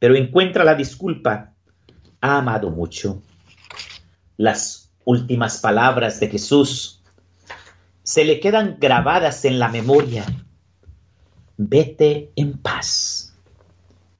pero 0.00 0.16
encuentra 0.16 0.64
la 0.64 0.74
disculpa, 0.74 1.54
ha 2.20 2.38
amado 2.38 2.70
mucho. 2.70 3.22
Las 4.36 4.92
últimas 5.04 5.58
palabras 5.60 6.18
de 6.18 6.28
Jesús 6.28 7.04
se 8.06 8.24
le 8.24 8.38
quedan 8.38 8.76
grabadas 8.78 9.44
en 9.44 9.58
la 9.58 9.68
memoria. 9.68 10.24
Vete 11.56 12.30
en 12.36 12.56
paz 12.56 13.36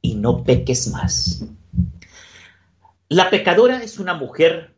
y 0.03 0.16
no 0.16 0.42
peques 0.42 0.88
más. 0.88 1.44
La 3.09 3.31
pecadora 3.31 3.85
es 3.85 4.01
una 4.01 4.14
mujer 4.14 4.75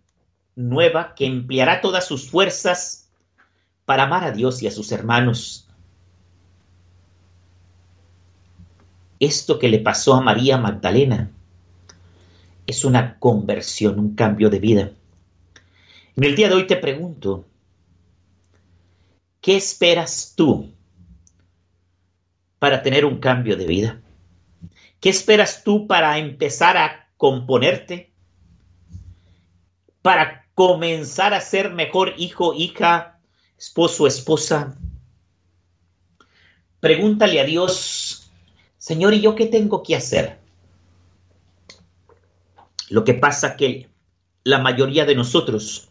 nueva 0.57 1.15
que 1.15 1.25
empleará 1.25 1.81
todas 1.81 2.07
sus 2.07 2.29
fuerzas 2.29 3.11
para 3.87 4.03
amar 4.03 4.25
a 4.25 4.33
Dios 4.33 4.63
y 4.63 4.67
a 4.67 4.71
sus 4.71 4.93
hermanos. 4.93 5.67
Esto 9.21 9.59
que 9.59 9.71
le 9.71 9.79
pasó 9.79 10.13
a 10.15 10.21
María 10.21 10.59
Magdalena 10.59 11.31
es 12.67 12.85
una 12.85 13.19
conversión, 13.19 13.99
un 13.99 14.15
cambio 14.15 14.51
de 14.51 14.59
vida. 14.59 14.93
En 16.15 16.25
el 16.25 16.37
día 16.37 16.51
de 16.51 16.57
hoy 16.57 16.67
te 16.67 16.77
pregunto, 16.77 17.48
¿qué 19.41 19.57
esperas 19.57 20.35
tú 20.37 20.73
para 22.59 22.83
tener 22.83 23.05
un 23.05 23.19
cambio 23.19 23.57
de 23.57 23.67
vida? 23.67 24.01
¿Qué 25.01 25.11
esperas 25.11 25.63
tú 25.65 25.87
para 25.87 26.19
empezar 26.19 26.77
a 26.77 27.09
componerte? 27.17 28.13
Para 30.03 30.47
comenzar 30.55 31.35
a 31.35 31.41
ser 31.41 31.73
mejor 31.73 32.15
hijo, 32.17 32.53
hija, 32.55 33.21
esposo, 33.57 34.07
esposa. 34.07 34.77
Pregúntale 36.81 37.41
a 37.41 37.45
Dios, 37.45 38.31
Señor, 38.79 39.15
¿y 39.15 39.21
yo 39.21 39.35
qué 39.35 39.47
tengo 39.47 39.83
que 39.83 39.97
hacer? 39.97 40.39
Lo 42.89 43.05
que 43.05 43.15
pasa 43.15 43.57
que 43.57 43.89
la 44.45 44.59
mayoría 44.59 45.05
de 45.05 45.15
nosotros 45.15 45.89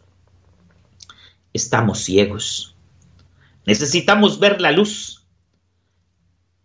estamos 1.52 2.00
ciegos. 2.00 2.74
Necesitamos 3.66 4.38
ver 4.38 4.60
la 4.60 4.72
luz, 4.72 5.26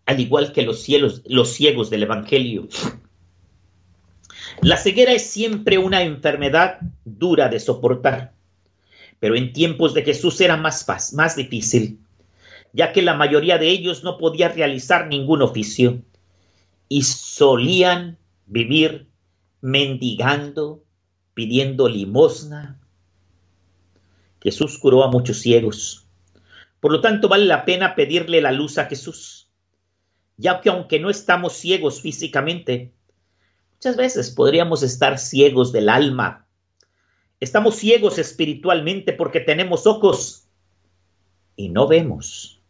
al 0.06 0.20
igual 0.20 0.52
que 0.54 0.64
los 0.64 0.82
cielos, 0.82 1.22
los 1.26 1.54
ciegos 1.54 1.90
del 1.90 2.04
Evangelio. 2.04 2.68
La 4.62 4.78
ceguera 4.78 5.12
es 5.12 5.26
siempre 5.30 5.78
una 5.78 6.04
enfermedad 6.04 6.80
dura 7.06 7.50
de 7.50 7.60
soportar, 7.60 8.34
pero 9.20 9.36
en 9.36 9.54
tiempos 9.54 9.94
de 9.94 10.04
Jesús 10.04 10.40
era 10.42 10.58
más, 10.58 10.86
más 11.14 11.36
difícil, 11.36 12.00
ya 12.74 12.92
que 12.92 13.02
la 13.02 13.14
mayoría 13.14 13.58
de 13.58 13.70
ellos 13.70 14.04
no 14.04 14.18
podía 14.18 14.50
realizar 14.50 15.08
ningún 15.08 15.42
oficio 15.42 16.02
y 16.90 17.04
solían 17.04 18.18
vivir 18.46 19.08
mendigando, 19.62 20.84
pidiendo 21.34 21.88
limosna. 21.88 22.80
Jesús 24.42 24.78
curó 24.78 25.04
a 25.04 25.10
muchos 25.10 25.40
ciegos. 25.40 26.03
Por 26.84 26.92
lo 26.92 27.00
tanto, 27.00 27.30
vale 27.30 27.46
la 27.46 27.64
pena 27.64 27.96
pedirle 27.96 28.42
la 28.42 28.52
luz 28.52 28.78
a 28.78 28.88
Jesús, 28.88 29.48
ya 30.36 30.60
que 30.60 30.68
aunque 30.68 31.00
no 31.00 31.10
estamos 31.10 31.54
ciegos 31.54 32.02
físicamente, 32.02 32.92
Muchas 33.84 33.98
veces 33.98 34.32
podríamos 34.32 34.82
estar 34.82 35.20
ciegos 35.20 35.74
del 35.74 35.90
alma. 35.90 36.48
Estamos 37.42 37.76
ciegos 37.76 38.18
espiritualmente 38.18 39.12
porque 39.12 39.42
tenemos 39.42 39.86
ojos 39.86 40.48
y 41.58 41.68
no 41.68 41.86
vemos. 41.86 42.62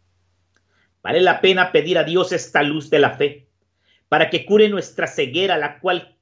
Vale 1.04 1.20
la 1.20 1.40
pena 1.40 1.70
pedir 1.70 1.98
a 1.98 2.02
Dios 2.02 2.32
esta 2.32 2.64
luz 2.64 2.90
de 2.90 2.98
la 2.98 3.16
fe 3.16 3.46
para 4.08 4.28
que 4.28 4.44
cure 4.44 4.68
nuestra 4.68 5.06
ceguera, 5.06 5.56
la 5.56 5.78
cual 5.78 6.16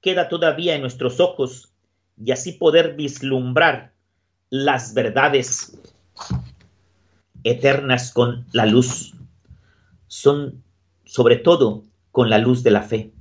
queda 0.00 0.28
todavía 0.28 0.74
en 0.74 0.80
nuestros 0.80 1.20
ojos, 1.20 1.72
y 2.20 2.32
así 2.32 2.50
poder 2.50 2.94
vislumbrar 2.96 3.92
las 4.50 4.92
verdades 4.92 5.78
eternas 7.44 8.12
con 8.12 8.46
la 8.52 8.66
luz. 8.66 9.14
Son 10.08 10.62
sobre 11.04 11.36
todo 11.36 11.84
con 12.10 12.30
la 12.30 12.38
luz 12.38 12.62
de 12.62 12.70
la 12.70 12.82
fe. 12.82 13.12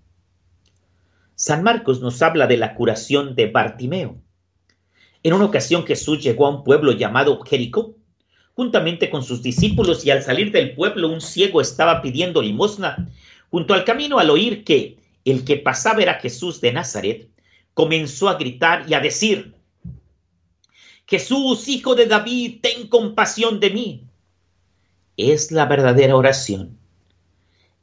San 1.36 1.64
Marcos 1.64 2.02
nos 2.02 2.22
habla 2.22 2.48
de 2.48 2.58
la 2.58 2.76
curación 2.76 3.36
de 3.36 3.48
Bartimeo. 3.48 4.18
En 5.24 5.34
una 5.34 5.46
ocasión 5.46 5.86
Jesús 5.86 6.24
llegó 6.24 6.46
a 6.46 6.50
un 6.50 6.64
pueblo 6.64 6.92
llamado 6.92 7.40
Jericó, 7.42 7.96
juntamente 8.54 9.10
con 9.10 9.24
sus 9.24 9.42
discípulos, 9.42 10.06
y 10.06 10.12
al 10.12 10.24
salir 10.24 10.52
del 10.52 10.76
pueblo 10.76 11.10
un 11.10 11.22
ciego 11.22 11.62
estaba 11.62 12.02
pidiendo 12.02 12.42
limosna. 12.42 13.08
Junto 13.50 13.74
al 13.74 13.86
camino, 13.86 14.20
al 14.20 14.30
oír 14.30 14.64
que 14.64 14.98
el 15.26 15.44
que 15.44 15.58
pasaba 15.58 16.02
era 16.02 16.16
Jesús 16.16 16.62
de 16.62 16.74
Nazaret, 16.74 17.28
comenzó 17.74 18.30
a 18.30 18.36
gritar 18.36 18.86
y 18.88 18.94
a 18.94 19.00
decir, 19.00 19.54
Jesús, 21.08 21.68
hijo 21.68 21.96
de 21.96 22.06
David, 22.06 22.60
ten 22.62 22.88
compasión 22.88 23.60
de 23.60 23.70
mí. 23.70 24.04
Es 25.30 25.52
la 25.52 25.66
verdadera 25.66 26.16
oración. 26.16 26.80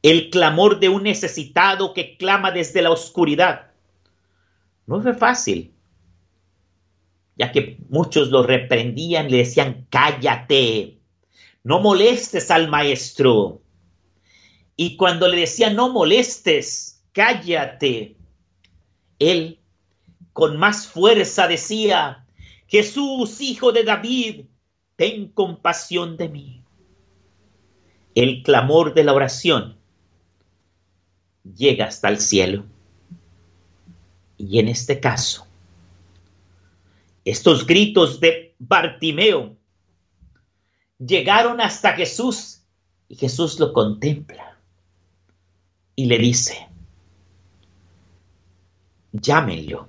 El 0.01 0.29
clamor 0.29 0.79
de 0.79 0.89
un 0.89 1.03
necesitado 1.03 1.93
que 1.93 2.17
clama 2.17 2.51
desde 2.51 2.81
la 2.81 2.91
oscuridad. 2.91 3.71
No 4.85 5.01
fue 5.01 5.13
fácil, 5.13 5.73
ya 7.37 7.51
que 7.51 7.77
muchos 7.89 8.29
lo 8.29 8.43
reprendían, 8.43 9.31
le 9.31 9.37
decían, 9.37 9.87
cállate, 9.89 10.99
no 11.63 11.79
molestes 11.79 12.51
al 12.51 12.67
maestro. 12.67 13.61
Y 14.75 14.97
cuando 14.97 15.27
le 15.27 15.41
decían, 15.41 15.75
no 15.75 15.89
molestes, 15.89 17.01
cállate, 17.13 18.17
él 19.19 19.59
con 20.33 20.57
más 20.57 20.87
fuerza 20.87 21.47
decía, 21.47 22.25
Jesús, 22.67 23.41
hijo 23.41 23.71
de 23.71 23.83
David, 23.83 24.45
ten 24.95 25.29
compasión 25.29 26.17
de 26.17 26.29
mí. 26.29 26.58
El 28.19 28.43
clamor 28.43 28.93
de 28.93 29.05
la 29.05 29.13
oración 29.13 29.77
llega 31.55 31.85
hasta 31.85 32.09
el 32.09 32.19
cielo. 32.19 32.65
Y 34.35 34.59
en 34.59 34.67
este 34.67 34.99
caso, 34.99 35.47
estos 37.23 37.65
gritos 37.65 38.19
de 38.19 38.57
Bartimeo 38.59 39.55
llegaron 40.97 41.61
hasta 41.61 41.93
Jesús 41.93 42.61
y 43.07 43.15
Jesús 43.15 43.57
lo 43.57 43.71
contempla 43.71 44.59
y 45.95 46.03
le 46.03 46.17
dice, 46.17 46.67
llámenlo. 49.13 49.87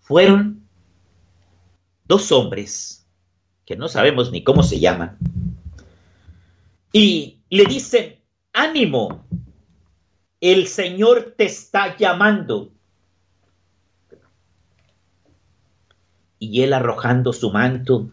Fueron 0.00 0.68
dos 2.08 2.32
hombres 2.32 2.95
que 3.66 3.76
no 3.76 3.88
sabemos 3.88 4.30
ni 4.30 4.42
cómo 4.42 4.62
se 4.62 4.80
llaman 4.80 5.18
y 6.92 7.42
le 7.50 7.66
dicen, 7.66 8.22
ánimo, 8.52 9.26
el 10.40 10.66
Señor 10.66 11.34
te 11.36 11.44
está 11.44 11.96
llamando. 11.96 12.72
Y 16.38 16.62
él 16.62 16.72
arrojando 16.72 17.34
su 17.34 17.50
manto, 17.50 18.08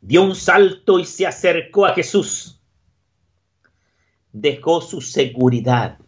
dio 0.00 0.22
un 0.22 0.34
salto 0.34 0.98
y 0.98 1.04
se 1.04 1.26
acercó 1.26 1.84
a 1.84 1.94
Jesús 1.94 2.60
dejó 4.32 4.80
su 4.80 5.00
seguridad, 5.00 5.98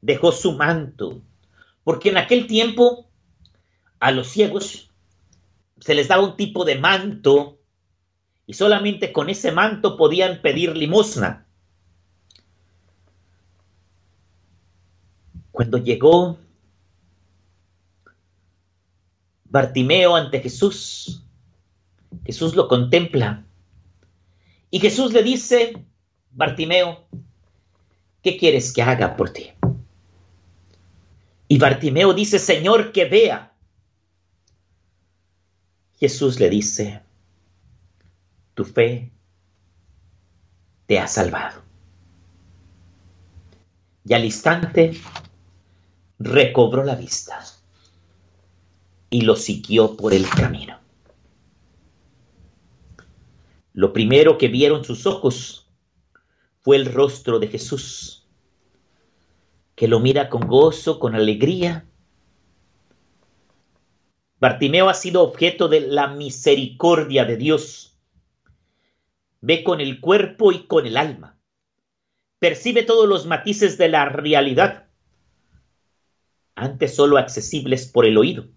dejó 0.00 0.32
su 0.32 0.52
manto, 0.52 1.22
porque 1.84 2.10
en 2.10 2.16
aquel 2.16 2.46
tiempo 2.46 3.08
a 3.98 4.12
los 4.12 4.28
ciegos 4.28 4.91
se 5.82 5.94
les 5.94 6.06
daba 6.06 6.22
un 6.22 6.36
tipo 6.36 6.64
de 6.64 6.78
manto 6.78 7.58
y 8.46 8.54
solamente 8.54 9.12
con 9.12 9.28
ese 9.28 9.50
manto 9.50 9.96
podían 9.96 10.40
pedir 10.40 10.76
limosna. 10.76 11.44
Cuando 15.50 15.78
llegó 15.78 16.38
Bartimeo 19.44 20.14
ante 20.14 20.40
Jesús, 20.40 21.24
Jesús 22.24 22.54
lo 22.54 22.68
contempla 22.68 23.44
y 24.70 24.78
Jesús 24.78 25.12
le 25.12 25.24
dice, 25.24 25.84
Bartimeo, 26.30 27.06
¿qué 28.22 28.36
quieres 28.36 28.72
que 28.72 28.82
haga 28.82 29.16
por 29.16 29.30
ti? 29.30 29.50
Y 31.48 31.58
Bartimeo 31.58 32.14
dice, 32.14 32.38
Señor, 32.38 32.92
que 32.92 33.04
vea. 33.06 33.51
Jesús 36.02 36.40
le 36.40 36.50
dice, 36.50 37.00
tu 38.54 38.64
fe 38.64 39.12
te 40.86 40.98
ha 40.98 41.06
salvado. 41.06 41.62
Y 44.04 44.12
al 44.12 44.24
instante 44.24 45.00
recobró 46.18 46.82
la 46.82 46.96
vista 46.96 47.44
y 49.10 49.20
lo 49.20 49.36
siguió 49.36 49.96
por 49.96 50.12
el 50.12 50.28
camino. 50.28 50.76
Lo 53.72 53.92
primero 53.92 54.38
que 54.38 54.48
vieron 54.48 54.84
sus 54.84 55.06
ojos 55.06 55.68
fue 56.62 56.78
el 56.78 56.92
rostro 56.92 57.38
de 57.38 57.46
Jesús, 57.46 58.26
que 59.76 59.86
lo 59.86 60.00
mira 60.00 60.28
con 60.28 60.48
gozo, 60.48 60.98
con 60.98 61.14
alegría. 61.14 61.86
Bartimeo 64.42 64.88
ha 64.88 64.94
sido 64.94 65.22
objeto 65.22 65.68
de 65.68 65.82
la 65.82 66.08
misericordia 66.08 67.24
de 67.24 67.36
Dios. 67.36 67.96
Ve 69.40 69.62
con 69.62 69.80
el 69.80 70.00
cuerpo 70.00 70.50
y 70.50 70.66
con 70.66 70.84
el 70.84 70.96
alma. 70.96 71.38
Percibe 72.40 72.82
todos 72.82 73.08
los 73.08 73.24
matices 73.24 73.78
de 73.78 73.88
la 73.88 74.06
realidad, 74.06 74.88
antes 76.56 76.96
solo 76.96 77.18
accesibles 77.18 77.86
por 77.86 78.04
el 78.04 78.18
oído. 78.18 78.48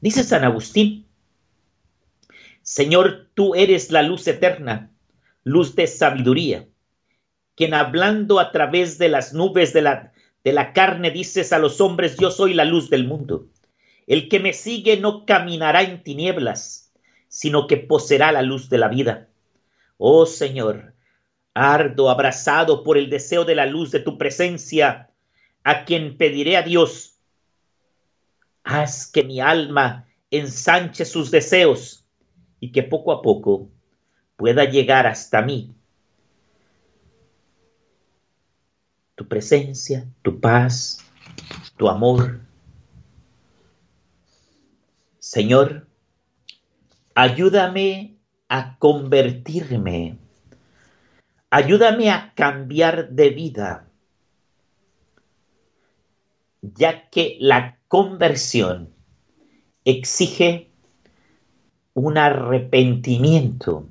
Dice 0.00 0.24
San 0.24 0.42
Agustín, 0.42 1.06
Señor, 2.62 3.28
tú 3.34 3.54
eres 3.54 3.92
la 3.92 4.02
luz 4.02 4.26
eterna 4.26 4.90
luz 5.44 5.76
de 5.76 5.86
sabiduría, 5.86 6.66
quien 7.54 7.72
hablando 7.72 8.40
a 8.40 8.50
través 8.50 8.98
de 8.98 9.10
las 9.10 9.32
nubes 9.32 9.72
de 9.72 9.82
la, 9.82 10.12
de 10.42 10.52
la 10.52 10.72
carne 10.72 11.12
dices 11.12 11.52
a 11.52 11.60
los 11.60 11.80
hombres, 11.80 12.16
yo 12.18 12.32
soy 12.32 12.52
la 12.52 12.64
luz 12.64 12.90
del 12.90 13.06
mundo. 13.06 13.46
El 14.06 14.28
que 14.28 14.40
me 14.40 14.52
sigue 14.52 14.98
no 14.98 15.24
caminará 15.24 15.82
en 15.82 16.02
tinieblas, 16.02 16.92
sino 17.28 17.66
que 17.66 17.76
poseerá 17.76 18.32
la 18.32 18.42
luz 18.42 18.68
de 18.68 18.78
la 18.78 18.88
vida. 18.88 19.28
Oh 19.98 20.26
Señor, 20.26 20.94
ardo 21.54 22.10
abrazado 22.10 22.82
por 22.82 22.98
el 22.98 23.10
deseo 23.10 23.44
de 23.44 23.54
la 23.54 23.66
luz 23.66 23.90
de 23.90 24.00
tu 24.00 24.18
presencia, 24.18 25.10
a 25.62 25.84
quien 25.84 26.16
pediré 26.16 26.56
a 26.56 26.62
Dios, 26.62 27.18
haz 28.64 29.06
que 29.06 29.24
mi 29.24 29.40
alma 29.40 30.06
ensanche 30.30 31.04
sus 31.04 31.30
deseos 31.30 32.04
y 32.60 32.72
que 32.72 32.82
poco 32.82 33.12
a 33.12 33.22
poco 33.22 33.68
pueda 34.36 34.64
llegar 34.64 35.06
hasta 35.06 35.42
mí. 35.42 35.74
Tu 39.14 39.28
presencia, 39.28 40.06
tu 40.22 40.40
paz, 40.40 41.04
tu 41.76 41.88
amor. 41.88 42.40
Señor, 45.34 45.86
ayúdame 47.14 48.16
a 48.48 48.76
convertirme. 48.78 50.18
Ayúdame 51.50 52.10
a 52.10 52.32
cambiar 52.34 53.10
de 53.10 53.30
vida, 53.30 53.88
ya 56.62 57.08
que 57.10 57.36
la 57.40 57.78
conversión 57.86 58.92
exige 59.84 60.70
un 61.94 62.18
arrepentimiento 62.18 63.86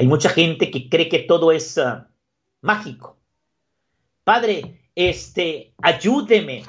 hay 0.00 0.06
mucha 0.06 0.30
gente 0.30 0.70
que 0.70 0.88
cree 0.88 1.10
que 1.10 1.18
todo 1.18 1.52
es 1.52 1.76
ah, 1.76 2.08
mágico. 2.62 3.18
Padre, 4.24 4.80
este, 4.94 5.74
ayúdeme, 5.82 6.62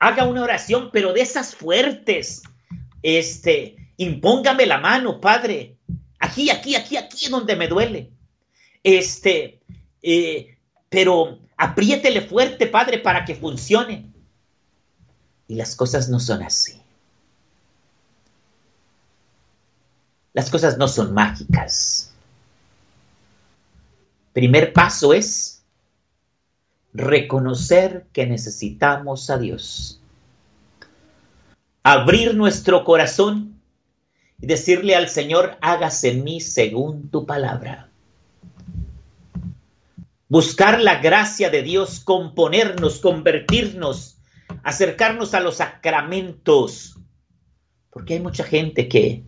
haga 0.00 0.24
una 0.24 0.42
oración, 0.42 0.90
pero 0.92 1.12
de 1.12 1.20
esas 1.20 1.54
fuertes. 1.54 2.42
Este, 3.04 3.76
impóngame 3.98 4.64
la 4.64 4.78
mano, 4.78 5.20
Padre. 5.20 5.76
Aquí, 6.18 6.48
aquí, 6.48 6.74
aquí, 6.74 6.96
aquí 6.96 7.26
es 7.26 7.30
donde 7.30 7.54
me 7.54 7.68
duele. 7.68 8.10
Este, 8.82 9.60
eh, 10.00 10.56
pero 10.88 11.38
apriétele 11.58 12.22
fuerte, 12.22 12.66
Padre, 12.66 12.98
para 12.98 13.26
que 13.26 13.34
funcione. 13.34 14.10
Y 15.46 15.56
las 15.56 15.76
cosas 15.76 16.08
no 16.08 16.18
son 16.18 16.42
así. 16.42 16.80
Las 20.32 20.48
cosas 20.48 20.78
no 20.78 20.88
son 20.88 21.12
mágicas. 21.12 22.10
Primer 24.32 24.72
paso 24.72 25.12
es 25.12 25.62
reconocer 26.94 28.06
que 28.14 28.26
necesitamos 28.26 29.28
a 29.28 29.36
Dios. 29.36 30.00
Abrir 31.86 32.34
nuestro 32.34 32.82
corazón 32.82 33.60
y 34.40 34.46
decirle 34.46 34.96
al 34.96 35.10
Señor, 35.10 35.58
hágase 35.60 36.12
en 36.12 36.24
mí 36.24 36.40
según 36.40 37.10
tu 37.10 37.26
palabra. 37.26 37.90
Buscar 40.30 40.80
la 40.80 41.02
gracia 41.02 41.50
de 41.50 41.62
Dios, 41.62 42.00
componernos, 42.00 43.00
convertirnos, 43.00 44.16
acercarnos 44.62 45.34
a 45.34 45.40
los 45.40 45.56
sacramentos. 45.56 46.96
Porque 47.90 48.14
hay 48.14 48.20
mucha 48.20 48.44
gente 48.44 48.88
que 48.88 49.22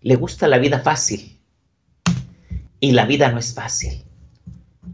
le 0.00 0.16
gusta 0.16 0.48
la 0.48 0.58
vida 0.58 0.80
fácil 0.80 1.40
y 2.80 2.90
la 2.90 3.06
vida 3.06 3.30
no 3.30 3.38
es 3.38 3.54
fácil. 3.54 4.04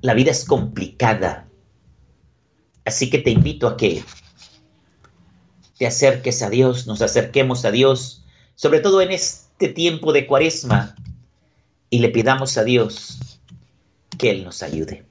La 0.03 0.13
vida 0.13 0.31
es 0.31 0.45
complicada. 0.45 1.49
Así 2.85 3.09
que 3.09 3.21
te 3.21 3.31
invito 3.31 3.67
a 3.69 3.77
que 3.79 4.05
te 5.79 5.87
acerques 5.87 6.43
a 6.43 6.51
Dios, 6.51 6.87
nos 6.87 7.01
acerquemos 7.03 7.65
a 7.65 7.71
Dios, 7.71 8.25
sobre 8.55 8.81
todo 8.81 9.01
en 9.01 9.11
este 9.11 9.69
tiempo 9.69 10.13
de 10.13 10.27
cuaresma, 10.27 10.95
y 11.91 11.99
le 11.99 12.09
pidamos 12.09 12.57
a 12.57 12.65
Dios 12.65 13.19
que 14.19 14.31
Él 14.31 14.45
nos 14.45 14.63
ayude. 14.63 15.05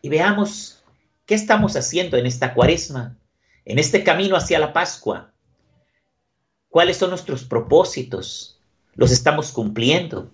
Y 0.00 0.08
veamos 0.08 0.77
qué 1.28 1.34
estamos 1.34 1.76
haciendo 1.76 2.16
en 2.16 2.24
esta 2.24 2.54
cuaresma, 2.54 3.18
en 3.66 3.78
este 3.78 4.02
camino 4.02 4.34
hacia 4.34 4.58
la 4.58 4.72
Pascua. 4.72 5.34
¿Cuáles 6.70 6.96
son 6.96 7.10
nuestros 7.10 7.44
propósitos? 7.44 8.62
¿Los 8.94 9.12
estamos 9.12 9.52
cumpliendo? 9.52 10.30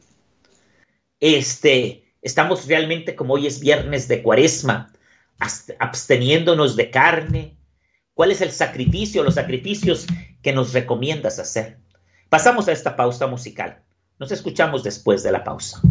Este, 1.18 2.14
estamos 2.22 2.68
realmente, 2.68 3.16
como 3.16 3.34
hoy 3.34 3.48
es 3.48 3.58
viernes 3.58 4.06
de 4.06 4.22
cuaresma, 4.22 4.92
absteniéndonos 5.80 6.76
de 6.76 6.90
carne. 6.90 7.56
¿Cuál 8.14 8.30
es 8.30 8.40
el 8.40 8.52
sacrificio, 8.52 9.24
los 9.24 9.34
sacrificios 9.34 10.06
que 10.42 10.52
nos 10.52 10.72
recomiendas 10.72 11.40
hacer? 11.40 11.78
Pasamos 12.28 12.68
a 12.68 12.72
esta 12.72 12.94
pausa 12.94 13.26
musical. 13.26 13.82
Nos 14.20 14.30
escuchamos 14.30 14.84
después 14.84 15.24
de 15.24 15.32
la 15.32 15.42
pausa. 15.42 15.82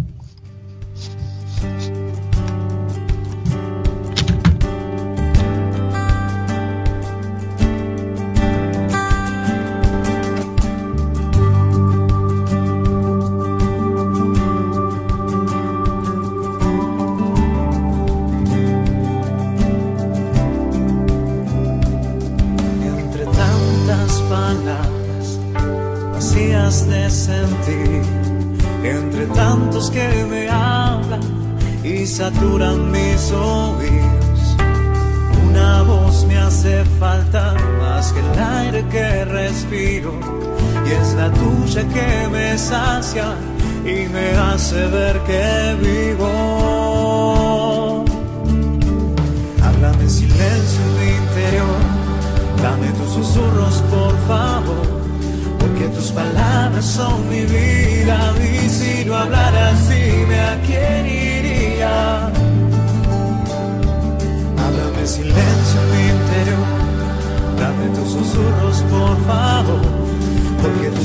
Hace 44.74 44.88
ver 44.88 45.20
que 45.28 45.63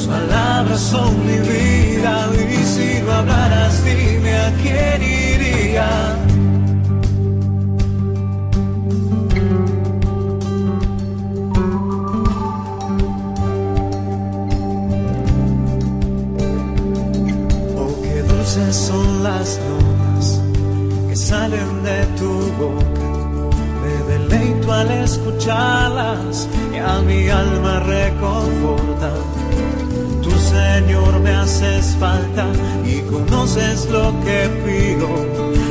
palabras 0.09 0.81
son 0.81 1.27
mi 1.27 1.39
vida 1.39 2.29
y 2.51 2.65
si 2.65 3.03
no 3.03 3.13
hablaras 3.13 3.85
dime 3.85 4.35
a 4.37 4.51
quién 4.63 5.03
iría. 5.03 5.89
Oh, 17.77 18.03
qué 18.03 18.23
dulces 18.23 18.77
son 18.77 19.23
las 19.23 19.59
noches 19.59 20.49
salen 21.19 21.83
de 21.83 22.07
tu 22.19 22.31
boca. 22.61 23.09
Me 23.83 23.95
deleito 24.13 24.73
al 24.73 24.91
escucharlas 24.91 26.49
y 26.73 26.79
a 26.79 27.01
mi 27.01 27.29
alma 27.29 27.81
reconforta. 27.81 29.11
Señor 30.69 31.21
me 31.21 31.31
haces 31.35 31.97
falta 31.99 32.47
y 32.85 33.01
conoces 33.11 33.89
lo 33.91 34.13
que 34.25 34.41
pido. 34.65 35.09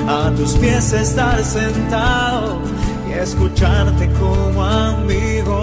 A 0.07 0.31
tus 0.35 0.53
pies 0.53 0.91
estar 0.93 1.43
sentado 1.43 2.59
y 3.07 3.13
escucharte 3.13 4.09
como 4.19 4.63
amigo. 4.63 5.59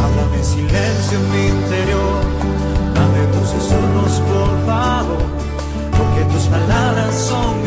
Háblame 0.00 0.42
silencio 0.42 1.18
en 1.18 1.26
mi 1.32 1.44
interior, 1.56 2.22
dame 2.94 3.22
tus 3.32 3.48
susurros 3.50 4.20
por 4.30 4.66
favor 4.66 5.40
tus 6.32 6.44
palabras 6.44 7.14
son 7.14 7.59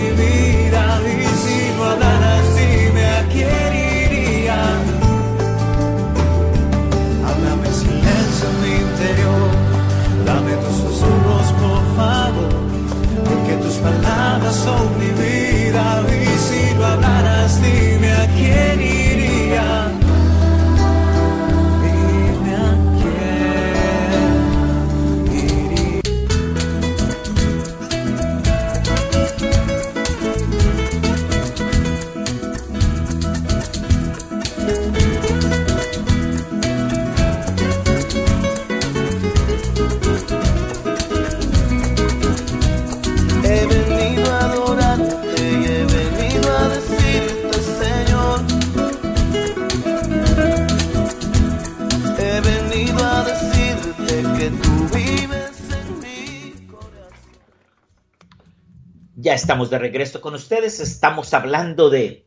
palabras 14.53 14.55
son 14.55 14.97
mi 14.99 15.42
estamos 59.43 59.69
de 59.69 59.77
regreso 59.77 60.21
con 60.21 60.35
ustedes. 60.35 60.79
Estamos 60.79 61.33
hablando 61.33 61.89
de 61.89 62.25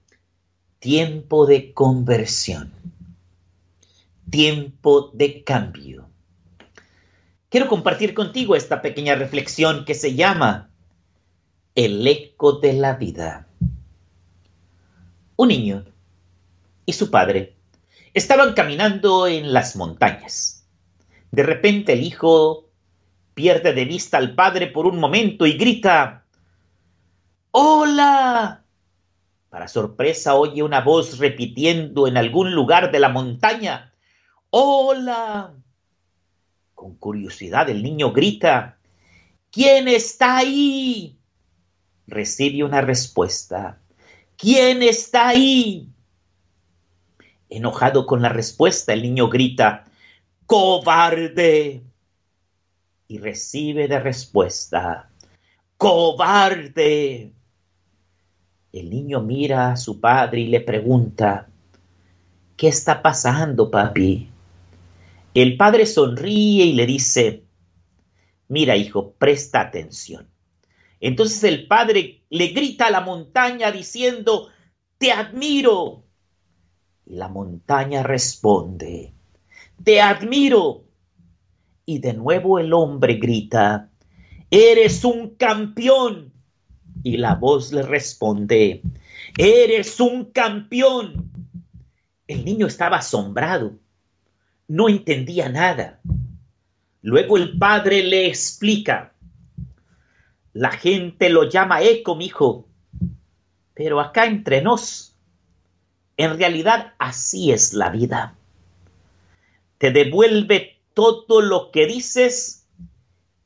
tiempo 0.80 1.46
de 1.46 1.72
conversión, 1.72 2.70
tiempo 4.28 5.10
de 5.14 5.42
cambio. 5.42 6.10
Quiero 7.48 7.68
compartir 7.68 8.12
contigo 8.12 8.54
esta 8.54 8.82
pequeña 8.82 9.14
reflexión 9.14 9.86
que 9.86 9.94
se 9.94 10.14
llama 10.14 10.68
El 11.74 12.06
eco 12.06 12.52
de 12.52 12.74
la 12.74 12.96
vida. 12.96 13.48
Un 15.36 15.48
niño 15.48 15.86
y 16.84 16.92
su 16.92 17.10
padre 17.10 17.56
estaban 18.12 18.52
caminando 18.52 19.26
en 19.26 19.54
las 19.54 19.74
montañas. 19.74 20.68
De 21.30 21.44
repente 21.44 21.94
el 21.94 22.02
hijo 22.02 22.68
pierde 23.32 23.72
de 23.72 23.86
vista 23.86 24.18
al 24.18 24.34
padre 24.34 24.66
por 24.66 24.84
un 24.84 24.98
momento 25.00 25.46
y 25.46 25.54
grita, 25.54 26.25
¡Hola! 27.58 28.66
Para 29.48 29.66
sorpresa 29.66 30.34
oye 30.34 30.62
una 30.62 30.82
voz 30.82 31.16
repitiendo 31.16 32.06
en 32.06 32.18
algún 32.18 32.54
lugar 32.54 32.92
de 32.92 33.00
la 33.00 33.08
montaña. 33.08 33.94
¡Hola! 34.50 35.54
Con 36.74 36.96
curiosidad 36.96 37.70
el 37.70 37.82
niño 37.82 38.12
grita. 38.12 38.76
¿Quién 39.50 39.88
está 39.88 40.36
ahí? 40.36 41.18
Recibe 42.06 42.62
una 42.62 42.82
respuesta. 42.82 43.80
¿Quién 44.36 44.82
está 44.82 45.28
ahí? 45.28 45.88
Enojado 47.48 48.04
con 48.04 48.20
la 48.20 48.28
respuesta, 48.28 48.92
el 48.92 49.00
niño 49.00 49.30
grita. 49.30 49.86
¡Cobarde! 50.44 51.82
Y 53.08 53.16
recibe 53.16 53.88
de 53.88 53.98
respuesta. 53.98 55.08
¡Cobarde! 55.78 57.32
El 58.76 58.90
niño 58.90 59.22
mira 59.22 59.72
a 59.72 59.76
su 59.76 60.00
padre 60.00 60.42
y 60.42 60.48
le 60.48 60.60
pregunta, 60.60 61.48
¿qué 62.58 62.68
está 62.68 63.00
pasando, 63.00 63.70
papi? 63.70 64.28
El 65.32 65.56
padre 65.56 65.86
sonríe 65.86 66.66
y 66.66 66.74
le 66.74 66.84
dice, 66.84 67.44
mira, 68.48 68.76
hijo, 68.76 69.12
presta 69.12 69.62
atención. 69.62 70.28
Entonces 71.00 71.42
el 71.44 71.66
padre 71.66 72.24
le 72.28 72.48
grita 72.48 72.88
a 72.88 72.90
la 72.90 73.00
montaña 73.00 73.72
diciendo, 73.72 74.48
te 74.98 75.10
admiro. 75.10 76.04
Y 77.06 77.14
la 77.14 77.28
montaña 77.28 78.02
responde, 78.02 79.14
te 79.84 80.02
admiro. 80.02 80.84
Y 81.86 82.00
de 82.00 82.12
nuevo 82.12 82.58
el 82.58 82.74
hombre 82.74 83.14
grita, 83.14 83.88
eres 84.50 85.02
un 85.02 85.30
campeón. 85.36 86.35
Y 87.06 87.18
la 87.18 87.36
voz 87.36 87.72
le 87.72 87.82
responde, 87.82 88.82
eres 89.38 90.00
un 90.00 90.24
campeón. 90.32 91.30
El 92.26 92.44
niño 92.44 92.66
estaba 92.66 92.96
asombrado, 92.96 93.78
no 94.66 94.88
entendía 94.88 95.48
nada. 95.48 96.00
Luego 97.02 97.36
el 97.36 97.56
padre 97.58 98.02
le 98.02 98.26
explica, 98.26 99.12
la 100.52 100.72
gente 100.72 101.28
lo 101.30 101.48
llama 101.48 101.80
eco, 101.80 102.20
hijo, 102.20 102.66
pero 103.72 104.00
acá 104.00 104.26
entre 104.26 104.60
nos, 104.60 105.14
en 106.16 106.36
realidad 106.36 106.94
así 106.98 107.52
es 107.52 107.72
la 107.72 107.90
vida. 107.90 108.34
Te 109.78 109.92
devuelve 109.92 110.80
todo 110.92 111.40
lo 111.40 111.70
que 111.70 111.86
dices 111.86 112.66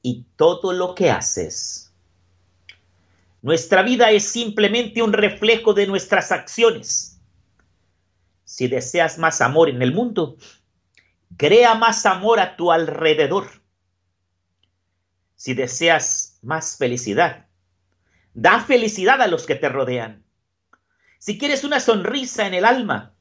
y 0.01 0.25
todo 0.37 0.73
lo 0.73 0.95
que 0.95 1.11
haces. 1.11 1.90
Nuestra 3.43 3.83
vida 3.83 4.11
es 4.11 4.25
simplemente 4.29 5.03
un 5.03 5.13
reflejo 5.13 5.73
de 5.73 5.87
nuestras 5.87 6.31
acciones. 6.31 7.21
Si 8.45 8.69
deseas 8.69 9.19
más 9.19 9.41
amor 9.41 9.69
en 9.69 9.81
el 9.81 9.95
mundo, 9.95 10.37
crea 11.37 11.75
más 11.75 12.05
amor 12.05 12.41
a 12.41 12.57
tu 12.57 12.71
alrededor. 12.71 13.49
Si 15.37 15.55
deseas 15.55 16.39
más 16.43 16.77
felicidad, 16.77 17.47
da 18.35 18.61
felicidad 18.61 19.23
a 19.23 19.27
los 19.27 19.47
que 19.47 19.55
te 19.55 19.69
rodean. 19.69 20.23
Si 21.19 21.39
quieres 21.39 21.65
una 21.65 21.81
sonrisa 21.81 22.47
en 22.47 22.55
el 22.55 22.65
alma, 22.65 23.15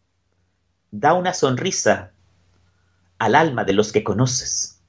da 0.91 1.13
una 1.13 1.34
sonrisa 1.34 2.11
al 3.20 3.36
alma 3.36 3.63
de 3.63 3.74
los 3.74 3.91
que 3.91 4.03
conoces. 4.03 4.82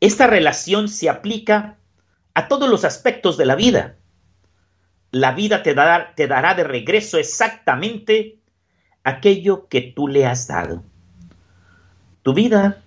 Esta 0.00 0.26
relación 0.26 0.88
se 0.88 1.08
aplica 1.08 1.78
a 2.34 2.48
todos 2.48 2.68
los 2.68 2.84
aspectos 2.84 3.36
de 3.36 3.46
la 3.46 3.54
vida. 3.54 3.96
La 5.14 5.30
vida 5.30 5.62
te 5.62 5.74
dará, 5.74 6.12
te 6.16 6.26
dará 6.26 6.54
de 6.54 6.64
regreso 6.64 7.18
exactamente 7.18 8.40
aquello 9.04 9.68
que 9.68 9.80
tú 9.80 10.08
le 10.08 10.26
has 10.26 10.48
dado. 10.48 10.82
Tu 12.24 12.34
vida 12.34 12.82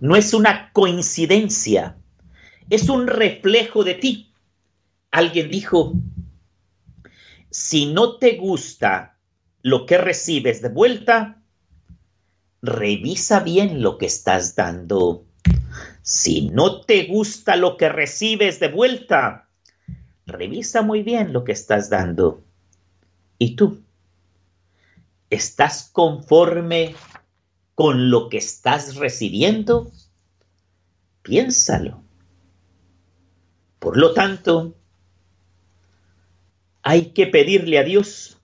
no 0.00 0.14
es 0.14 0.34
una 0.34 0.70
coincidencia, 0.74 1.96
es 2.68 2.90
un 2.90 3.06
reflejo 3.06 3.82
de 3.82 3.94
ti. 3.94 4.34
Alguien 5.10 5.50
dijo, 5.50 5.94
si 7.50 7.86
no 7.86 8.18
te 8.18 8.36
gusta 8.36 9.16
lo 9.62 9.86
que 9.86 9.96
recibes 9.96 10.60
de 10.60 10.68
vuelta, 10.68 11.42
revisa 12.60 13.40
bien 13.40 13.80
lo 13.80 13.96
que 13.96 14.04
estás 14.04 14.54
dando. 14.54 15.24
Si 16.02 16.50
no 16.50 16.82
te 16.82 17.06
gusta 17.06 17.56
lo 17.56 17.78
que 17.78 17.88
recibes 17.88 18.60
de 18.60 18.68
vuelta, 18.68 19.49
revisa 20.30 20.82
muy 20.82 21.02
bien 21.02 21.32
lo 21.32 21.44
que 21.44 21.52
estás 21.52 21.90
dando. 21.90 22.42
¿Y 23.38 23.56
tú? 23.56 23.82
¿Estás 25.30 25.90
conforme 25.92 26.94
con 27.74 28.10
lo 28.10 28.28
que 28.28 28.38
estás 28.38 28.96
recibiendo? 28.96 29.90
Piénsalo. 31.22 32.02
Por 33.78 33.96
lo 33.96 34.12
tanto, 34.12 34.74
hay 36.82 37.12
que 37.12 37.26
pedirle 37.26 37.78
a 37.78 37.84
Dios 37.84 38.38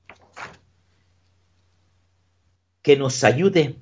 que 2.83 2.97
nos 2.97 3.25
ayude 3.25 3.77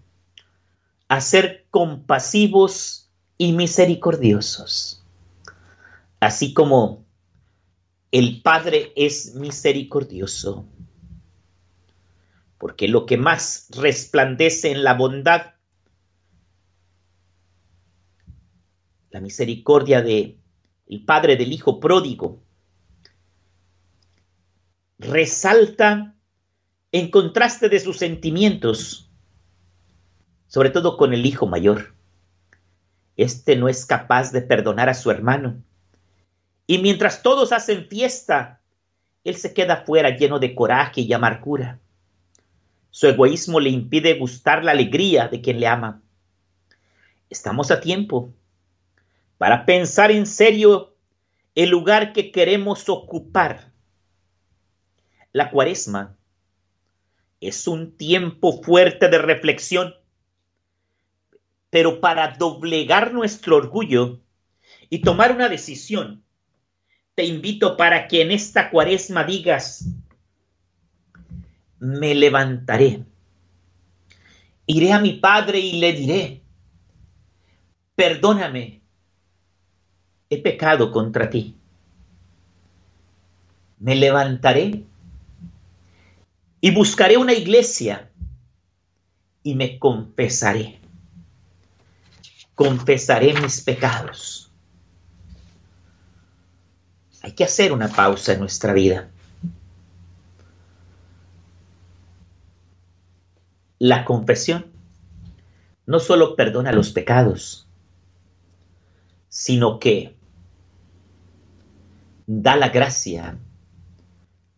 a 1.09 1.21
ser 1.21 1.67
compasivos 1.71 3.11
y 3.37 3.53
misericordiosos, 3.53 5.05
así 6.21 6.55
como 6.55 7.04
el 8.15 8.43
Padre 8.43 8.93
es 8.95 9.35
misericordioso, 9.35 10.69
porque 12.59 12.87
lo 12.87 13.07
que 13.07 13.17
más 13.17 13.67
resplandece 13.73 14.71
en 14.71 14.85
la 14.85 14.95
bondad, 14.95 15.55
la 19.11 19.21
misericordia 19.21 20.01
de 20.01 20.39
el 20.87 21.05
Padre 21.05 21.35
del 21.35 21.53
Hijo 21.53 21.81
pródigo, 21.81 22.41
resalta 25.01 26.15
en 26.93 27.11
contraste 27.11 27.69
de 27.69 27.81
sus 27.81 27.97
sentimientos, 27.97 29.11
sobre 30.47 30.71
todo 30.71 30.99
con 30.99 31.15
el 31.15 31.27
hijo 31.27 31.49
mayor. 31.49 31.97
Este 33.17 33.57
no 33.57 33.69
es 33.69 33.85
capaz 33.85 34.31
de 34.31 34.43
perdonar 34.43 34.89
a 34.89 34.95
su 34.95 35.11
hermano. 35.11 35.65
Y 36.67 36.79
mientras 36.79 37.23
todos 37.23 37.53
hacen 37.53 37.87
fiesta, 37.89 38.61
él 39.23 39.37
se 39.37 39.55
queda 39.55 39.85
fuera 39.85 40.17
lleno 40.17 40.39
de 40.39 40.55
coraje 40.55 41.03
y 41.03 41.13
amargura. 41.13 41.79
Su 42.91 43.07
egoísmo 43.09 43.61
le 43.61 43.71
impide 43.71 44.19
gustar 44.19 44.65
la 44.65 44.73
alegría 44.73 45.29
de 45.29 45.41
quien 45.41 45.61
le 45.61 45.67
ama. 45.67 46.03
Estamos 47.29 47.71
a 47.71 47.81
tiempo 47.81 48.33
para 49.39 49.67
pensar 49.67 50.11
en 50.11 50.27
serio 50.27 50.95
el 51.55 51.71
lugar 51.71 52.13
que 52.13 52.31
queremos 52.31 52.89
ocupar 52.89 53.73
la 55.33 55.51
cuaresma 55.51 56.17
es 57.41 57.69
un 57.69 57.97
tiempo 57.97 58.63
fuerte 58.63 59.09
de 59.09 59.19
reflexión, 59.19 59.95
pero 61.71 62.01
para 62.01 62.37
doblegar 62.39 63.13
nuestro 63.13 63.57
orgullo 63.57 64.21
y 64.89 65.01
tomar 65.01 65.33
una 65.33 65.49
decisión, 65.49 66.24
te 67.15 67.25
invito 67.25 67.77
para 67.77 68.09
que 68.09 68.23
en 68.23 68.33
esta 68.33 68.71
cuaresma 68.71 69.25
digas, 69.25 69.87
me 71.79 72.15
levantaré, 72.15 73.05
iré 74.67 74.93
a 74.93 74.99
mi 74.99 75.13
Padre 75.15 75.61
y 75.61 75.79
le 75.79 75.93
diré, 75.93 76.43
perdóname, 77.95 78.81
he 80.31 80.43
pecado 80.43 80.91
contra 80.91 81.31
ti. 81.31 81.57
Me 83.79 83.95
levantaré 83.95 84.85
y 86.61 86.71
buscaré 86.71 87.17
una 87.17 87.35
iglesia 87.35 88.11
y 89.43 89.55
me 89.55 89.79
confesaré. 89.79 90.81
Confesaré 92.55 93.35
mis 93.35 93.61
pecados. 93.61 94.54
Hay 97.25 97.33
que 97.33 97.45
hacer 97.45 97.73
una 97.73 97.89
pausa 97.89 98.35
en 98.35 98.41
nuestra 98.41 98.75
vida. 98.75 99.09
La 103.79 104.05
confesión 104.05 104.67
no 105.87 106.01
solo 106.01 106.37
perdona 106.37 106.71
los 106.71 106.91
pecados, 106.91 107.67
sino 109.31 109.79
que 109.79 110.15
da 112.27 112.57
la 112.57 112.69
gracia 112.69 113.39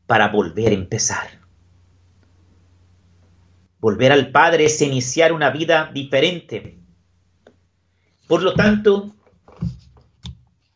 para 0.09 0.31
volver 0.33 0.73
a 0.73 0.75
empezar. 0.75 1.39
Volver 3.79 4.11
al 4.11 4.33
Padre 4.33 4.64
es 4.64 4.83
iniciar 4.83 5.33
una 5.33 5.51
vida 5.51 5.93
diferente. 5.95 6.81
Por 8.27 8.43
lo 8.43 8.55
tanto, 8.55 9.14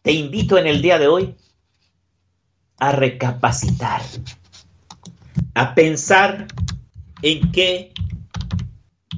te 0.03 0.13
invito 0.13 0.57
en 0.57 0.69
el 0.69 0.83
día 0.83 1.01
de 1.01 1.09
hoy 1.09 1.40
a 2.81 2.93
recapacitar, 2.93 4.03
a 5.55 5.75
pensar 5.75 6.49
en 7.23 7.53
qué 7.53 7.93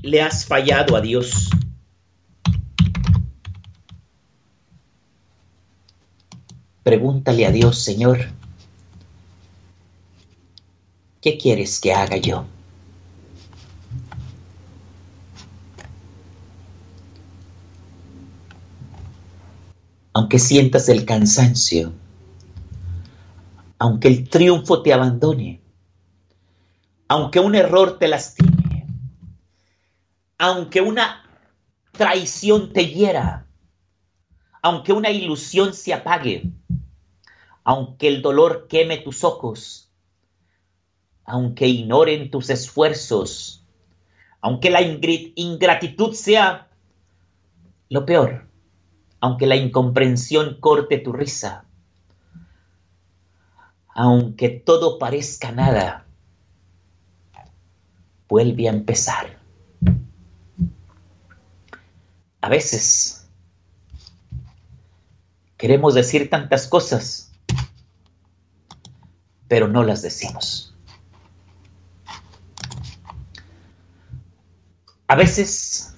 le 0.02 0.20
has 0.20 0.44
fallado 0.44 0.96
a 0.96 1.00
Dios. 1.00 1.48
Pregúntale 6.82 7.46
a 7.46 7.52
Dios, 7.52 7.78
Señor, 7.78 8.26
¿qué 11.20 11.38
quieres 11.38 11.80
que 11.80 11.94
haga 11.94 12.16
yo? 12.16 12.44
aunque 20.14 20.38
sientas 20.38 20.88
el 20.88 21.04
cansancio, 21.04 21.92
aunque 23.82 24.06
el 24.06 24.28
triunfo 24.28 24.80
te 24.80 24.92
abandone, 24.92 25.60
aunque 27.08 27.40
un 27.40 27.56
error 27.56 27.98
te 27.98 28.06
lastime, 28.06 28.86
aunque 30.38 30.80
una 30.80 31.24
traición 31.90 32.72
te 32.72 32.86
hiera, 32.86 33.48
aunque 34.62 34.92
una 34.92 35.10
ilusión 35.10 35.74
se 35.74 35.92
apague, 35.92 36.44
aunque 37.64 38.06
el 38.06 38.22
dolor 38.22 38.68
queme 38.68 38.98
tus 38.98 39.24
ojos, 39.24 39.90
aunque 41.24 41.66
ignoren 41.66 42.30
tus 42.30 42.50
esfuerzos, 42.50 43.66
aunque 44.40 44.70
la 44.70 44.80
ingratitud 44.80 46.12
sea 46.12 46.70
lo 47.88 48.06
peor, 48.06 48.46
aunque 49.18 49.48
la 49.48 49.56
incomprensión 49.56 50.58
corte 50.60 50.98
tu 50.98 51.12
risa, 51.12 51.66
aunque 53.94 54.48
todo 54.48 54.98
parezca 54.98 55.52
nada, 55.52 56.06
vuelve 58.28 58.68
a 58.68 58.72
empezar. 58.72 59.38
A 62.40 62.48
veces 62.48 63.28
queremos 65.56 65.94
decir 65.94 66.28
tantas 66.28 66.66
cosas, 66.66 67.32
pero 69.46 69.68
no 69.68 69.84
las 69.84 70.02
decimos. 70.02 70.74
A 75.06 75.14
veces 75.14 75.94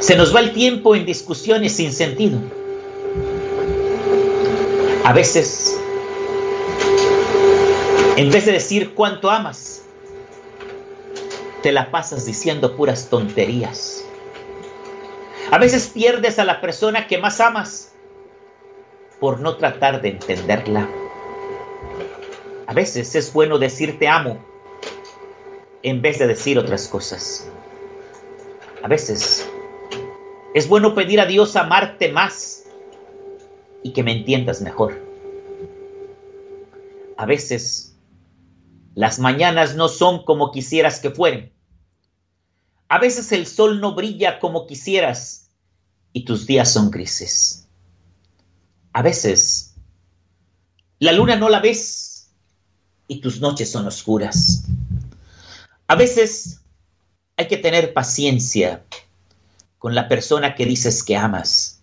se 0.00 0.16
nos 0.16 0.34
va 0.34 0.40
el 0.40 0.52
tiempo 0.52 0.94
en 0.96 1.06
discusiones 1.06 1.76
sin 1.76 1.92
sentido. 1.92 2.40
A 5.04 5.12
veces, 5.12 5.75
en 8.16 8.30
vez 8.30 8.46
de 8.46 8.52
decir 8.52 8.94
cuánto 8.94 9.30
amas, 9.30 9.82
te 11.62 11.70
la 11.70 11.90
pasas 11.90 12.24
diciendo 12.24 12.74
puras 12.74 13.10
tonterías. 13.10 14.04
A 15.50 15.58
veces 15.58 15.88
pierdes 15.88 16.38
a 16.38 16.44
la 16.44 16.60
persona 16.60 17.06
que 17.06 17.18
más 17.18 17.40
amas 17.40 17.92
por 19.20 19.40
no 19.40 19.56
tratar 19.56 20.00
de 20.00 20.10
entenderla. 20.10 20.88
A 22.66 22.72
veces 22.72 23.14
es 23.14 23.32
bueno 23.32 23.58
decir 23.58 23.98
te 23.98 24.08
amo 24.08 24.38
en 25.82 26.00
vez 26.00 26.18
de 26.18 26.26
decir 26.26 26.58
otras 26.58 26.88
cosas. 26.88 27.48
A 28.82 28.88
veces 28.88 29.48
es 30.54 30.68
bueno 30.68 30.94
pedir 30.94 31.20
a 31.20 31.26
Dios 31.26 31.54
amarte 31.54 32.10
más 32.10 32.64
y 33.82 33.92
que 33.92 34.02
me 34.02 34.12
entiendas 34.12 34.62
mejor. 34.62 34.94
A 37.18 37.26
veces 37.26 37.95
las 38.96 39.18
mañanas 39.18 39.76
no 39.76 39.88
son 39.88 40.24
como 40.24 40.50
quisieras 40.50 41.00
que 41.00 41.10
fueren. 41.10 41.52
A 42.88 42.98
veces 42.98 43.30
el 43.30 43.46
sol 43.46 43.78
no 43.78 43.94
brilla 43.94 44.40
como 44.40 44.66
quisieras 44.66 45.50
y 46.14 46.24
tus 46.24 46.46
días 46.46 46.72
son 46.72 46.90
grises. 46.90 47.68
A 48.94 49.02
veces 49.02 49.74
la 50.98 51.12
luna 51.12 51.36
no 51.36 51.50
la 51.50 51.60
ves 51.60 52.30
y 53.06 53.20
tus 53.20 53.38
noches 53.38 53.70
son 53.70 53.86
oscuras. 53.86 54.64
A 55.88 55.94
veces 55.94 56.62
hay 57.36 57.48
que 57.48 57.58
tener 57.58 57.92
paciencia 57.92 58.82
con 59.78 59.94
la 59.94 60.08
persona 60.08 60.54
que 60.54 60.64
dices 60.64 61.04
que 61.04 61.18
amas. 61.18 61.82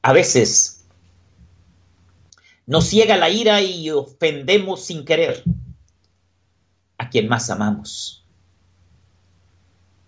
A 0.00 0.14
veces 0.14 0.79
nos 2.66 2.86
ciega 2.86 3.16
la 3.16 3.30
ira 3.30 3.60
y 3.60 3.90
ofendemos 3.90 4.84
sin 4.84 5.04
querer 5.04 5.42
a 6.98 7.08
quien 7.10 7.28
más 7.28 7.50
amamos. 7.50 8.24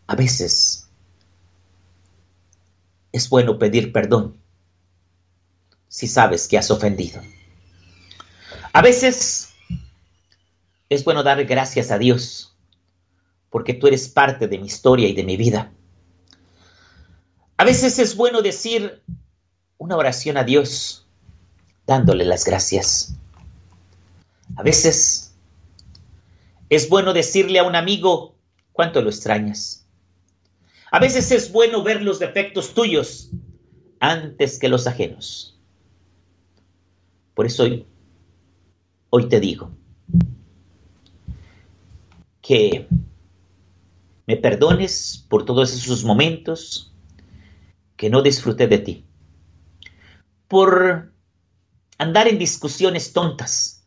A 0.07 0.15
veces 0.15 0.91
es 3.13 3.29
bueno 3.29 3.59
pedir 3.59 3.93
perdón 3.93 4.37
si 5.89 6.09
sabes 6.09 6.49
que 6.49 6.59
has 6.59 6.71
ofendido. 6.71 7.21
A 8.73 8.81
veces 8.81 9.51
es 10.89 11.05
bueno 11.05 11.23
dar 11.23 11.45
gracias 11.45 11.91
a 11.91 11.99
Dios, 11.99 12.57
porque 13.51 13.75
tú 13.75 13.87
eres 13.87 14.09
parte 14.09 14.49
de 14.49 14.59
mi 14.59 14.67
historia 14.67 15.09
y 15.09 15.13
de 15.13 15.25
mi 15.25 15.37
vida. 15.37 15.73
A 17.59 17.65
veces 17.65 17.99
es 17.99 18.17
bueno 18.17 18.41
decir 18.41 19.03
una 19.77 19.97
oración 19.97 20.37
a 20.39 20.45
Dios, 20.45 21.07
dándole 21.87 22.25
las 22.25 22.45
gracias. 22.45 23.17
A 24.57 24.63
veces 24.63 25.35
es 26.69 26.89
bueno 26.89 27.13
decirle 27.13 27.59
a 27.59 27.65
un 27.65 27.77
amigo 27.77 28.35
cuánto 28.73 29.03
lo 29.03 29.11
extrañas. 29.11 29.87
A 30.91 30.99
veces 30.99 31.31
es 31.31 31.53
bueno 31.53 31.83
ver 31.83 32.03
los 32.03 32.19
defectos 32.19 32.75
tuyos 32.75 33.31
antes 34.01 34.59
que 34.59 34.69
los 34.69 34.87
ajenos. 34.87 35.59
Por 37.35 37.47
eso 37.47 37.63
hoy, 37.63 37.87
hoy 39.11 39.29
te 39.29 39.41
digo, 39.41 39.71
que 42.43 42.89
me 44.27 44.37
perdones 44.37 45.25
por 45.29 45.45
todos 45.45 45.73
esos 45.73 46.05
momentos 46.05 46.93
que 47.97 48.11
no 48.11 48.21
disfruté 48.21 48.67
de 48.67 48.79
ti, 48.79 49.05
por 50.49 51.12
andar 52.03 52.29
en 52.29 52.39
discusiones 52.39 53.13
tontas. 53.13 53.87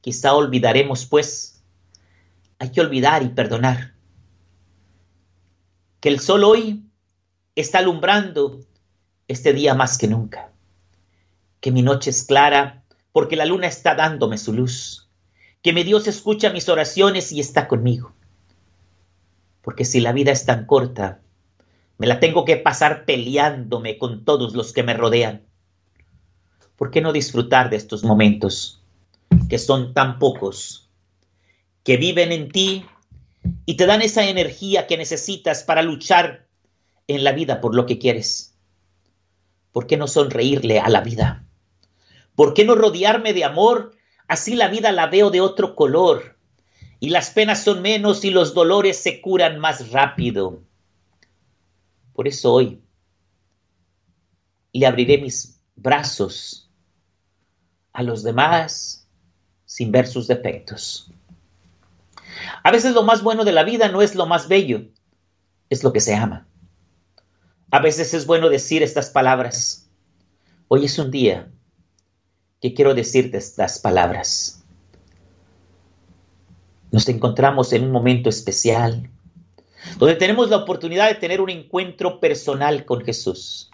Quizá 0.00 0.34
olvidaremos, 0.34 1.06
pues, 1.06 1.64
hay 2.58 2.70
que 2.70 2.80
olvidar 2.80 3.22
y 3.22 3.28
perdonar. 3.28 3.94
Que 6.00 6.08
el 6.10 6.20
sol 6.20 6.44
hoy 6.44 6.84
está 7.54 7.78
alumbrando 7.78 8.60
este 9.26 9.52
día 9.52 9.74
más 9.74 9.98
que 9.98 10.08
nunca. 10.08 10.52
Que 11.60 11.72
mi 11.72 11.82
noche 11.82 12.10
es 12.10 12.24
clara 12.24 12.84
porque 13.12 13.36
la 13.36 13.46
luna 13.46 13.66
está 13.66 13.94
dándome 13.94 14.38
su 14.38 14.52
luz 14.52 15.04
que 15.64 15.72
mi 15.72 15.82
Dios 15.82 16.06
escucha 16.06 16.50
mis 16.50 16.68
oraciones 16.68 17.32
y 17.32 17.40
está 17.40 17.68
conmigo. 17.68 18.12
Porque 19.62 19.86
si 19.86 19.98
la 20.00 20.12
vida 20.12 20.30
es 20.30 20.44
tan 20.44 20.66
corta, 20.66 21.22
me 21.96 22.06
la 22.06 22.20
tengo 22.20 22.44
que 22.44 22.58
pasar 22.58 23.06
peleándome 23.06 23.96
con 23.96 24.26
todos 24.26 24.52
los 24.52 24.74
que 24.74 24.82
me 24.82 24.92
rodean. 24.92 25.46
¿Por 26.76 26.90
qué 26.90 27.00
no 27.00 27.12
disfrutar 27.12 27.70
de 27.70 27.76
estos 27.76 28.04
momentos, 28.04 28.82
que 29.48 29.58
son 29.58 29.94
tan 29.94 30.18
pocos, 30.18 30.88
que 31.82 31.96
viven 31.96 32.32
en 32.32 32.50
ti 32.50 32.84
y 33.66 33.76
te 33.76 33.86
dan 33.86 34.02
esa 34.02 34.28
energía 34.28 34.86
que 34.86 34.96
necesitas 34.96 35.62
para 35.62 35.82
luchar 35.82 36.46
en 37.06 37.24
la 37.24 37.32
vida 37.32 37.60
por 37.60 37.74
lo 37.74 37.86
que 37.86 37.98
quieres? 37.98 38.56
¿Por 39.72 39.86
qué 39.86 39.96
no 39.96 40.06
sonreírle 40.06 40.80
a 40.80 40.88
la 40.88 41.00
vida? 41.00 41.44
¿Por 42.34 42.54
qué 42.54 42.64
no 42.64 42.74
rodearme 42.74 43.32
de 43.32 43.44
amor 43.44 43.94
Así 44.26 44.54
la 44.54 44.68
vida 44.68 44.92
la 44.92 45.06
veo 45.06 45.30
de 45.30 45.40
otro 45.40 45.74
color, 45.74 46.36
y 46.98 47.10
las 47.10 47.30
penas 47.30 47.62
son 47.62 47.82
menos 47.82 48.24
y 48.24 48.30
los 48.30 48.54
dolores 48.54 48.96
se 48.96 49.20
curan 49.20 49.58
más 49.58 49.90
rápido. 49.90 50.62
Por 52.14 52.26
eso 52.26 52.52
hoy 52.52 52.80
le 54.72 54.86
abriré 54.86 55.18
mis 55.18 55.60
brazos 55.76 56.63
a 57.94 58.02
los 58.02 58.22
demás 58.22 59.08
sin 59.64 59.90
ver 59.90 60.06
sus 60.06 60.26
defectos. 60.26 61.10
A 62.62 62.70
veces 62.70 62.92
lo 62.92 63.04
más 63.04 63.22
bueno 63.22 63.44
de 63.44 63.52
la 63.52 63.64
vida 63.64 63.88
no 63.88 64.02
es 64.02 64.14
lo 64.14 64.26
más 64.26 64.48
bello, 64.48 64.88
es 65.70 65.82
lo 65.82 65.92
que 65.92 66.00
se 66.00 66.14
ama. 66.14 66.46
A 67.70 67.78
veces 67.78 68.12
es 68.12 68.26
bueno 68.26 68.50
decir 68.50 68.82
estas 68.82 69.10
palabras. 69.10 69.88
Hoy 70.68 70.84
es 70.84 70.98
un 70.98 71.10
día 71.10 71.50
que 72.60 72.74
quiero 72.74 72.94
decirte 72.94 73.38
estas 73.38 73.78
palabras. 73.78 74.64
Nos 76.90 77.08
encontramos 77.08 77.72
en 77.72 77.84
un 77.84 77.90
momento 77.90 78.28
especial, 78.28 79.08
donde 79.98 80.16
tenemos 80.16 80.50
la 80.50 80.58
oportunidad 80.58 81.08
de 81.08 81.16
tener 81.16 81.40
un 81.40 81.50
encuentro 81.50 82.20
personal 82.20 82.84
con 82.84 83.04
Jesús. 83.04 83.70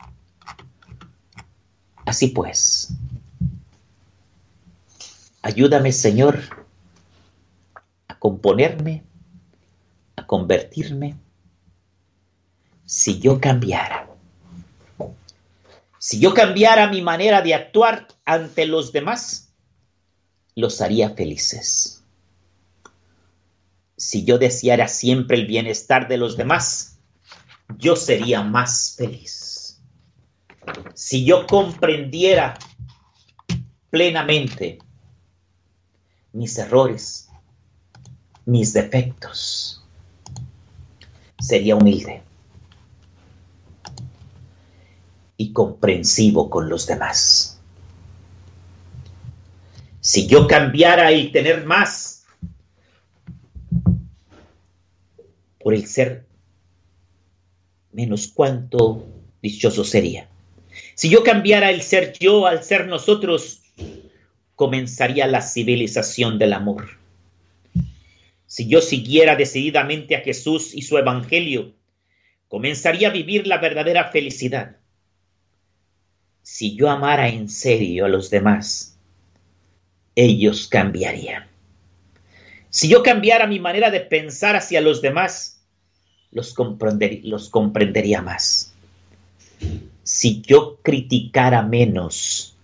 Así 2.05 2.29
pues, 2.29 2.95
ayúdame 5.43 5.93
Señor 5.93 6.41
a 8.09 8.19
componerme, 8.19 9.05
a 10.17 10.27
convertirme, 10.27 11.17
si 12.85 13.21
yo 13.21 13.41
cambiara. 13.41 14.09
Si 15.99 16.19
yo 16.19 16.33
cambiara 16.35 16.89
mi 16.89 17.03
manera 17.03 17.43
de 17.43 17.55
actuar 17.55 18.09
ante 18.25 18.67
los 18.67 18.93
demás, 18.93 19.53
los 20.55 20.81
haría 20.81 21.11
felices. 21.11 22.03
Si 23.97 24.25
yo 24.25 24.39
deseara 24.39 24.89
siempre 24.89 25.37
el 25.37 25.47
bienestar 25.47 26.09
de 26.09 26.17
los 26.17 26.37
demás, 26.37 26.99
yo 27.79 27.97
sería 27.97 28.43
más 28.43 28.95
feliz. 28.97 29.81
Si 30.95 31.25
yo 31.25 31.47
comprendiera 31.47 32.59
plenamente 33.91 34.79
mis 36.33 36.57
errores, 36.59 37.29
mis 38.45 38.73
defectos, 38.73 39.85
sería 41.39 41.77
humilde 41.77 42.23
y 45.37 45.53
comprensivo 45.53 46.51
con 46.51 46.69
los 46.69 46.87
demás. 46.87 47.61
Si 50.01 50.27
yo 50.27 50.47
cambiara 50.47 51.11
el 51.11 51.33
tener 51.33 51.67
más 51.67 52.25
por 55.63 55.75
el 55.75 55.87
ser 55.87 56.27
menos, 57.93 58.29
cuánto 58.29 59.07
dichoso 59.43 59.85
sería. 59.85 60.29
Si 60.95 61.09
yo 61.09 61.23
cambiara 61.23 61.71
el 61.71 61.83
ser 61.83 62.15
yo 62.19 62.47
al 62.47 62.63
ser 62.65 62.87
nosotros, 62.87 63.63
comenzaría 64.61 65.27
la 65.27 65.41
civilización 65.41 66.39
del 66.39 66.53
amor. 66.53 66.91
Si 68.45 68.69
yo 68.69 68.83
siguiera 68.83 69.35
decididamente 69.35 70.17
a 70.17 70.21
Jesús 70.21 70.75
y 70.75 70.83
su 70.83 70.99
Evangelio, 70.99 71.73
comenzaría 72.47 73.09
a 73.09 73.11
vivir 73.11 73.47
la 73.47 73.57
verdadera 73.57 74.11
felicidad. 74.11 74.77
Si 76.43 76.77
yo 76.77 76.91
amara 76.91 77.31
en 77.31 77.49
serio 77.49 78.05
a 78.05 78.11
los 78.11 78.29
demás, 78.29 78.99
ellos 80.15 80.69
cambiarían. 80.69 81.47
Si 82.69 82.87
yo 82.87 83.03
cambiara 83.03 83.47
mi 83.47 83.61
manera 83.61 83.91
de 83.91 84.01
pensar 84.01 84.57
hacia 84.57 84.83
los 84.83 85.01
demás, 85.01 85.63
los, 86.33 86.55
los 87.23 87.49
comprendería 87.49 88.21
más. 88.21 88.75
Si 90.03 90.43
yo 90.43 90.81
criticara 90.83 91.63
menos 91.63 92.59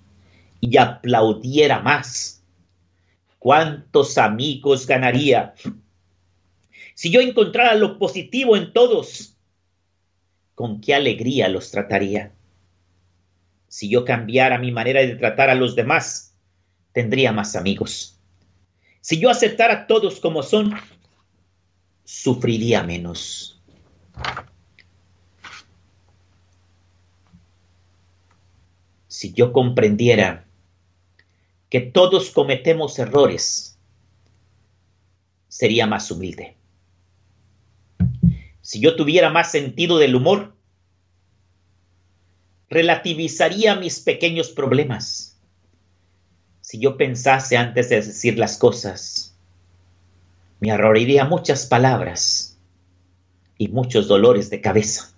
y 0.61 0.77
aplaudiera 0.77 1.81
más, 1.81 2.43
¿cuántos 3.39 4.19
amigos 4.19 4.87
ganaría? 4.87 5.55
Si 6.95 7.11
yo 7.11 7.21
encontrara 7.21 7.75
lo 7.75 7.99
positivo 7.99 8.57
en 8.57 8.73
todos, 8.73 9.37
¿con 10.55 10.81
qué 10.81 10.95
alegría 10.95 11.49
los 11.49 11.71
trataría? 11.71 12.33
Si 13.69 13.89
yo 13.91 14.05
cambiara 14.05 14.59
mi 14.59 14.73
manera 14.73 15.01
de 15.01 15.17
tratar 15.17 15.51
a 15.51 15.55
los 15.55 15.77
demás, 15.77 16.35
tendría 16.93 17.33
más 17.33 17.57
amigos. 17.57 18.19
Si 19.03 19.21
yo 19.21 19.29
aceptara 19.29 19.75
a 19.75 19.87
todos 19.87 20.19
como 20.19 20.43
son, 20.43 20.75
sufriría 22.05 22.83
menos. 22.83 23.61
Si 29.07 29.33
yo 29.33 29.53
comprendiera 29.53 30.46
que 31.71 31.81
todos 31.81 32.31
cometemos 32.31 32.99
errores, 32.99 33.79
sería 35.49 35.87
más 35.87 36.11
humilde. 36.11 36.57
Si 38.61 38.81
yo 38.81 38.97
tuviera 38.97 39.31
más 39.31 39.51
sentido 39.51 39.99
del 39.99 40.15
humor, 40.17 40.55
relativizaría 42.69 43.77
mis 43.77 44.01
pequeños 44.01 44.51
problemas. 44.51 45.41
Si 46.61 46.79
yo 46.79 46.97
pensase 46.97 47.57
antes 47.57 47.89
de 47.89 47.97
decir 47.97 48.39
las 48.39 48.59
cosas, 48.59 49.37
me 50.61 50.71
ahorraría 50.71 51.25
muchas 51.25 51.67
palabras 51.67 52.59
y 53.57 53.69
muchos 53.69 54.09
dolores 54.09 54.51
de 54.51 54.61
cabeza. 54.61 55.15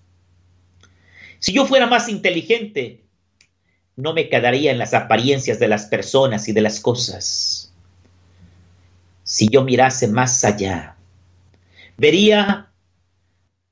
Si 1.39 1.53
yo 1.53 1.65
fuera 1.65 1.87
más 1.87 2.09
inteligente, 2.09 3.03
no 3.99 4.13
me 4.13 4.29
quedaría 4.29 4.71
en 4.71 4.77
las 4.77 4.93
apariencias 4.93 5.59
de 5.59 5.67
las 5.67 5.87
personas 5.87 6.47
y 6.47 6.53
de 6.53 6.61
las 6.61 6.79
cosas. 6.79 7.73
Si 9.23 9.49
yo 9.49 9.65
mirase 9.65 10.07
más 10.07 10.45
allá, 10.45 10.95
vería 11.97 12.71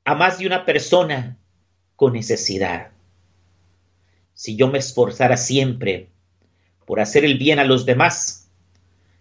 a 0.03 0.15
más 0.15 0.37
de 0.37 0.47
una 0.47 0.65
persona 0.65 1.37
con 1.95 2.11
necesidad. 2.11 2.91
Si 4.33 4.57
yo 4.57 4.67
me 4.67 4.79
esforzara 4.79 5.37
siempre 5.37 6.09
por 6.85 6.99
hacer 6.99 7.23
el 7.23 7.37
bien 7.37 7.59
a 7.59 7.63
los 7.63 7.85
demás, 7.85 8.49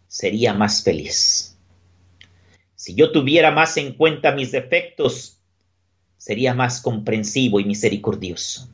sería 0.08 0.54
más 0.54 0.82
feliz. 0.82 1.56
Si 2.74 2.96
yo 2.96 3.12
tuviera 3.12 3.52
más 3.52 3.76
en 3.76 3.92
cuenta 3.92 4.32
mis 4.32 4.50
defectos, 4.50 5.38
sería 6.18 6.52
más 6.52 6.80
comprensivo 6.80 7.60
y 7.60 7.64
misericordioso. 7.64 8.68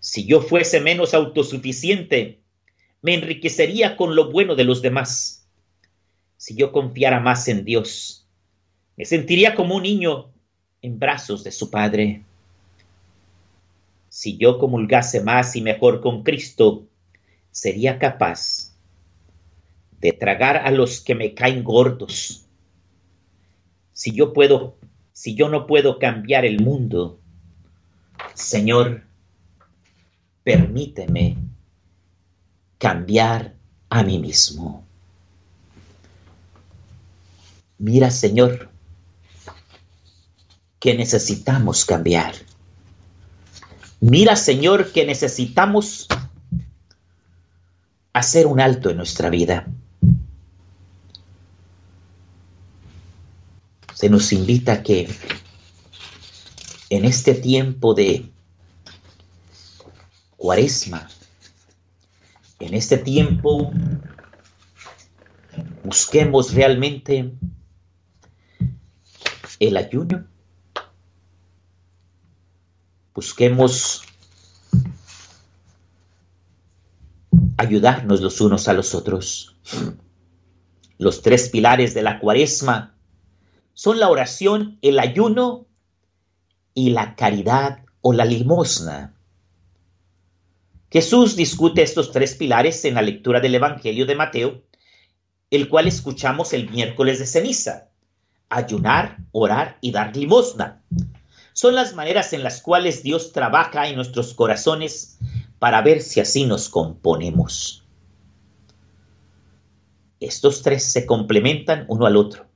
Si 0.00 0.24
yo 0.24 0.40
fuese 0.40 0.80
menos 0.80 1.12
autosuficiente, 1.12 2.40
me 3.02 3.14
enriquecería 3.14 3.96
con 3.96 4.16
lo 4.16 4.30
bueno 4.30 4.56
de 4.56 4.64
los 4.64 4.80
demás. 4.80 5.46
Si 6.38 6.54
yo 6.54 6.72
confiara 6.72 7.20
más 7.20 7.46
en 7.48 7.64
Dios, 7.66 8.26
me 8.96 9.04
sentiría 9.04 9.54
como 9.54 9.76
un 9.76 9.82
niño 9.82 10.32
en 10.80 10.98
brazos 10.98 11.44
de 11.44 11.52
su 11.52 11.70
Padre. 11.70 12.22
Si 14.08 14.38
yo 14.38 14.58
comulgase 14.58 15.22
más 15.22 15.54
y 15.54 15.60
mejor 15.60 16.00
con 16.00 16.22
Cristo, 16.22 16.86
sería 17.50 17.98
capaz 17.98 18.74
de 20.00 20.12
tragar 20.12 20.56
a 20.56 20.70
los 20.70 21.02
que 21.02 21.14
me 21.14 21.34
caen 21.34 21.62
gordos. 21.62 22.46
Si 23.92 24.12
yo 24.12 24.32
puedo, 24.32 24.78
si 25.12 25.34
yo 25.34 25.50
no 25.50 25.66
puedo 25.66 25.98
cambiar 25.98 26.46
el 26.46 26.60
mundo, 26.60 27.20
Señor, 28.34 29.09
permíteme 30.42 31.36
cambiar 32.78 33.54
a 33.88 34.02
mí 34.02 34.18
mismo. 34.18 34.84
Mira, 37.78 38.10
Señor, 38.10 38.70
que 40.78 40.94
necesitamos 40.94 41.84
cambiar. 41.84 42.34
Mira, 44.00 44.34
Señor, 44.36 44.92
que 44.92 45.04
necesitamos 45.04 46.08
hacer 48.12 48.46
un 48.46 48.60
alto 48.60 48.90
en 48.90 48.96
nuestra 48.96 49.28
vida. 49.28 49.66
Se 53.94 54.08
nos 54.08 54.32
invita 54.32 54.72
a 54.72 54.82
que 54.82 55.08
en 56.88 57.04
este 57.04 57.34
tiempo 57.34 57.92
de 57.92 58.30
cuaresma. 60.40 61.06
En 62.60 62.72
este 62.72 62.96
tiempo 62.96 63.70
busquemos 65.84 66.54
realmente 66.54 67.34
el 69.58 69.76
ayuno. 69.76 70.24
Busquemos 73.14 74.02
ayudarnos 77.58 78.22
los 78.22 78.40
unos 78.40 78.66
a 78.66 78.72
los 78.72 78.94
otros. 78.94 79.56
Los 80.96 81.20
tres 81.20 81.50
pilares 81.50 81.92
de 81.92 82.00
la 82.00 82.18
cuaresma 82.18 82.96
son 83.74 84.00
la 84.00 84.08
oración, 84.08 84.78
el 84.80 85.00
ayuno 85.00 85.66
y 86.72 86.90
la 86.90 87.14
caridad 87.14 87.84
o 88.00 88.14
la 88.14 88.24
limosna. 88.24 89.19
Jesús 90.90 91.36
discute 91.36 91.82
estos 91.82 92.10
tres 92.10 92.34
pilares 92.34 92.84
en 92.84 92.94
la 92.94 93.02
lectura 93.02 93.40
del 93.40 93.54
Evangelio 93.54 94.06
de 94.06 94.16
Mateo, 94.16 94.62
el 95.50 95.68
cual 95.68 95.86
escuchamos 95.86 96.52
el 96.52 96.68
miércoles 96.68 97.20
de 97.20 97.26
ceniza. 97.26 97.88
Ayunar, 98.48 99.18
orar 99.30 99.78
y 99.80 99.92
dar 99.92 100.16
limosna. 100.16 100.82
Son 101.52 101.76
las 101.76 101.94
maneras 101.94 102.32
en 102.32 102.42
las 102.42 102.60
cuales 102.60 103.04
Dios 103.04 103.32
trabaja 103.32 103.88
en 103.88 103.94
nuestros 103.94 104.34
corazones 104.34 105.18
para 105.60 105.80
ver 105.80 106.00
si 106.00 106.18
así 106.18 106.44
nos 106.44 106.68
componemos. 106.68 107.84
Estos 110.18 110.62
tres 110.62 110.84
se 110.84 111.06
complementan 111.06 111.84
uno 111.88 112.06
al 112.06 112.16
otro. 112.16 112.46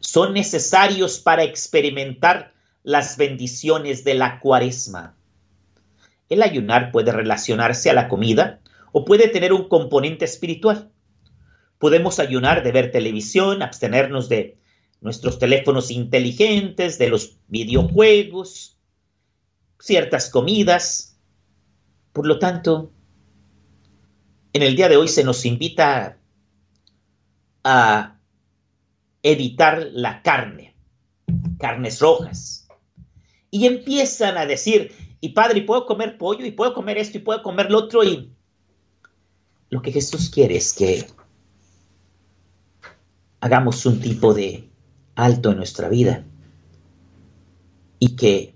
Son 0.00 0.32
necesarios 0.32 1.18
para 1.18 1.44
experimentar 1.44 2.54
las 2.82 3.18
bendiciones 3.18 4.04
de 4.04 4.14
la 4.14 4.40
cuaresma. 4.40 5.16
El 6.28 6.42
ayunar 6.42 6.90
puede 6.92 7.12
relacionarse 7.12 7.90
a 7.90 7.94
la 7.94 8.08
comida 8.08 8.60
o 8.92 9.04
puede 9.04 9.28
tener 9.28 9.52
un 9.52 9.68
componente 9.68 10.24
espiritual. 10.24 10.90
Podemos 11.78 12.18
ayunar 12.18 12.62
de 12.62 12.72
ver 12.72 12.90
televisión, 12.90 13.62
abstenernos 13.62 14.28
de 14.28 14.58
nuestros 15.00 15.38
teléfonos 15.38 15.90
inteligentes, 15.90 16.98
de 16.98 17.08
los 17.08 17.38
videojuegos, 17.48 18.78
ciertas 19.78 20.30
comidas. 20.30 21.18
Por 22.12 22.26
lo 22.26 22.38
tanto, 22.38 22.92
en 24.52 24.62
el 24.62 24.74
día 24.74 24.88
de 24.88 24.96
hoy 24.96 25.08
se 25.08 25.22
nos 25.22 25.44
invita 25.44 26.18
a 27.62 28.18
evitar 29.22 29.88
la 29.92 30.22
carne, 30.22 30.74
carnes 31.58 32.00
rojas. 32.00 32.68
Y 33.50 33.66
empiezan 33.66 34.38
a 34.38 34.46
decir, 34.46 34.92
y 35.26 35.30
padre, 35.30 35.58
y 35.58 35.62
puedo 35.62 35.86
comer 35.86 36.18
pollo, 36.18 36.44
y 36.46 36.52
puedo 36.52 36.72
comer 36.74 36.98
esto, 36.98 37.18
y 37.18 37.20
puedo 37.20 37.42
comer 37.42 37.70
lo 37.70 37.78
otro, 37.78 38.04
y 38.04 38.30
lo 39.70 39.82
que 39.82 39.92
Jesús 39.92 40.30
quiere 40.30 40.56
es 40.56 40.72
que 40.72 41.06
hagamos 43.40 43.84
un 43.86 44.00
tipo 44.00 44.34
de 44.34 44.68
alto 45.14 45.50
en 45.50 45.56
nuestra 45.56 45.88
vida 45.88 46.24
y 47.98 48.16
que 48.16 48.54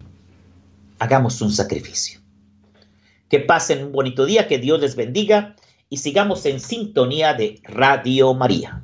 hagamos 0.98 1.40
un 1.40 1.52
sacrificio. 1.52 2.20
Que 3.28 3.40
pasen 3.40 3.84
un 3.86 3.92
bonito 3.92 4.26
día, 4.26 4.48
que 4.48 4.58
Dios 4.58 4.80
les 4.80 4.96
bendiga 4.96 5.56
y 5.88 5.98
sigamos 5.98 6.44
en 6.46 6.60
sintonía 6.60 7.34
de 7.34 7.60
Radio 7.64 8.34
María. 8.34 8.82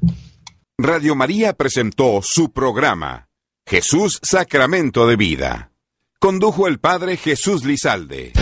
Radio 0.79 1.15
María 1.15 1.53
presentó 1.53 2.21
su 2.23 2.53
programa, 2.53 3.29
Jesús 3.67 4.21
Sacramento 4.23 5.07
de 5.07 5.17
Vida. 5.17 5.73
Condujo 6.19 6.67
el 6.67 6.79
Padre 6.79 7.17
Jesús 7.17 7.65
Lizalde. 7.65 8.33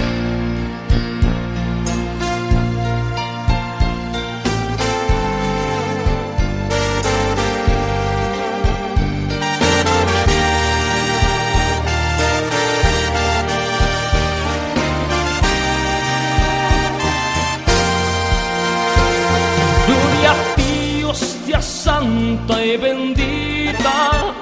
Santa 21.85 22.65
y 22.65 22.77
bendita, 22.77 24.35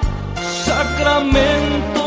sacramento, 0.65 2.02